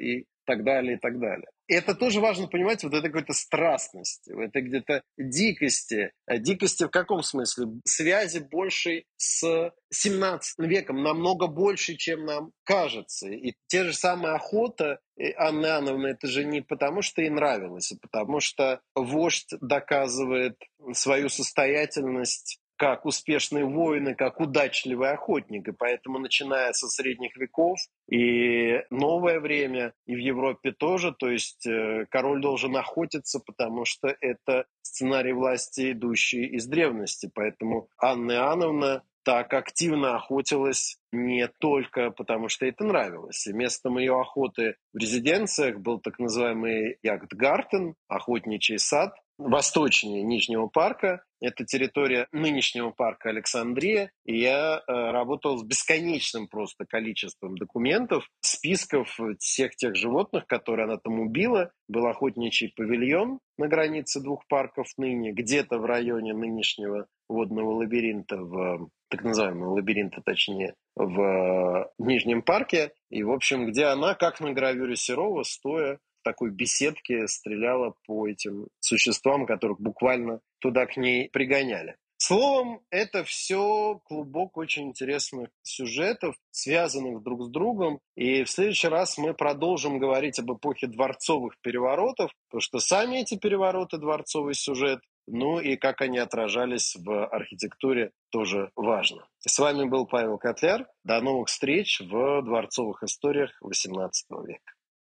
и 0.00 0.26
так 0.46 0.64
далее, 0.64 0.96
и 0.96 0.98
так 0.98 1.18
далее. 1.18 1.48
Это 1.66 1.94
тоже 1.94 2.20
важно 2.20 2.46
понимать, 2.46 2.84
вот 2.84 2.92
это 2.92 3.08
какой-то 3.08 3.32
страстности, 3.32 4.32
это 4.38 4.60
где-то 4.60 5.02
дикости. 5.16 6.12
А 6.26 6.36
дикости 6.38 6.84
в 6.84 6.90
каком 6.90 7.22
смысле? 7.22 7.66
Связи 7.84 8.38
большей 8.38 9.06
с 9.16 9.72
17 9.92 10.58
веком, 10.58 11.02
намного 11.02 11.46
больше, 11.46 11.96
чем 11.96 12.26
нам 12.26 12.52
кажется. 12.64 13.28
И 13.28 13.54
те 13.68 13.84
же 13.84 13.94
самые 13.94 14.34
охота 14.34 15.00
Анны 15.36 15.66
Анны, 15.66 16.08
это 16.08 16.26
же 16.26 16.44
не 16.44 16.60
потому, 16.60 17.02
что 17.02 17.22
ей 17.22 17.30
нравилось, 17.30 17.92
а 17.92 17.96
потому 18.00 18.40
что 18.40 18.80
вождь 18.94 19.54
доказывает 19.60 20.56
свою 20.92 21.28
состоятельность 21.28 22.58
как 22.84 23.06
успешные 23.06 23.64
воины, 23.64 24.14
как 24.14 24.40
удачливый 24.40 25.10
охотник. 25.12 25.66
И 25.66 25.72
поэтому, 25.72 26.18
начиная 26.18 26.70
со 26.74 26.86
средних 26.88 27.34
веков 27.34 27.78
и 28.10 28.82
новое 28.90 29.40
время, 29.40 29.94
и 30.04 30.14
в 30.14 30.18
Европе 30.18 30.70
тоже, 30.72 31.14
то 31.18 31.30
есть 31.30 31.66
э, 31.66 32.04
король 32.10 32.42
должен 32.42 32.76
охотиться, 32.76 33.40
потому 33.40 33.86
что 33.86 34.14
это 34.20 34.66
сценарий 34.82 35.32
власти, 35.32 35.92
идущий 35.92 36.44
из 36.44 36.66
древности. 36.66 37.30
Поэтому 37.34 37.88
Анна 37.98 38.32
Иоанновна 38.32 39.02
так 39.24 39.54
активно 39.54 40.16
охотилась 40.16 40.98
не 41.10 41.48
только 41.48 42.10
потому, 42.10 42.50
что 42.50 42.66
это 42.66 42.84
нравилось. 42.84 43.46
И 43.46 43.54
местом 43.54 43.96
ее 43.96 44.20
охоты 44.20 44.76
в 44.92 44.98
резиденциях 44.98 45.78
был 45.78 46.00
так 46.00 46.18
называемый 46.18 46.98
Ягдгартен, 47.02 47.94
охотничий 48.08 48.78
сад, 48.78 49.14
восточнее 49.38 50.22
Нижнего 50.22 50.66
парка. 50.66 51.24
Это 51.44 51.66
территория 51.66 52.26
нынешнего 52.32 52.90
парка 52.90 53.28
Александрия. 53.28 54.10
И 54.24 54.38
я 54.38 54.78
э, 54.78 54.92
работал 55.10 55.58
с 55.58 55.62
бесконечным 55.62 56.48
просто 56.48 56.86
количеством 56.86 57.58
документов, 57.58 58.26
списков 58.40 59.18
всех 59.38 59.76
тех 59.76 59.94
животных, 59.94 60.46
которые 60.46 60.84
она 60.84 60.96
там 60.96 61.20
убила. 61.20 61.70
Был 61.86 62.06
охотничий 62.06 62.72
павильон 62.74 63.40
на 63.58 63.68
границе 63.68 64.22
двух 64.22 64.46
парков 64.48 64.86
ныне, 64.96 65.32
где-то 65.32 65.78
в 65.78 65.84
районе 65.84 66.32
нынешнего 66.32 67.08
водного 67.28 67.74
лабиринта, 67.74 68.38
в 68.38 68.88
так 69.10 69.22
называемого 69.22 69.74
лабиринта, 69.74 70.22
точнее, 70.24 70.74
в 70.96 71.90
Нижнем 71.98 72.40
парке. 72.40 72.92
И, 73.10 73.22
в 73.22 73.30
общем, 73.30 73.66
где 73.66 73.84
она, 73.84 74.14
как 74.14 74.40
на 74.40 74.54
гравюре 74.54 74.96
Серова, 74.96 75.42
стоя 75.42 75.98
такой 76.24 76.50
беседке 76.50 77.28
стреляла 77.28 77.94
по 78.06 78.26
этим 78.26 78.66
существам, 78.80 79.46
которых 79.46 79.80
буквально 79.80 80.40
туда 80.58 80.86
к 80.86 80.96
ней 80.96 81.28
пригоняли. 81.30 81.96
Словом, 82.16 82.80
это 82.90 83.22
все 83.24 84.00
клубок 84.06 84.56
очень 84.56 84.88
интересных 84.88 85.50
сюжетов, 85.62 86.36
связанных 86.50 87.22
друг 87.22 87.42
с 87.42 87.48
другом. 87.48 88.00
И 88.14 88.44
в 88.44 88.50
следующий 88.50 88.88
раз 88.88 89.18
мы 89.18 89.34
продолжим 89.34 89.98
говорить 89.98 90.38
об 90.38 90.50
эпохе 90.50 90.86
дворцовых 90.86 91.54
переворотов, 91.60 92.30
потому 92.48 92.62
что 92.62 92.78
сами 92.78 93.18
эти 93.18 93.36
перевороты 93.36 93.98
дворцовый 93.98 94.54
сюжет, 94.54 95.00
ну 95.26 95.60
и 95.60 95.76
как 95.76 96.00
они 96.00 96.18
отражались 96.18 96.96
в 96.96 97.26
архитектуре, 97.26 98.12
тоже 98.30 98.70
важно. 98.76 99.26
С 99.40 99.58
вами 99.58 99.84
был 99.84 100.06
Павел 100.06 100.38
Котляр. 100.38 100.86
До 101.04 101.20
новых 101.20 101.48
встреч 101.48 102.00
в 102.00 102.42
дворцовых 102.42 103.02
историях 103.02 103.50
XVIII 103.62 104.10
века. 104.46 104.73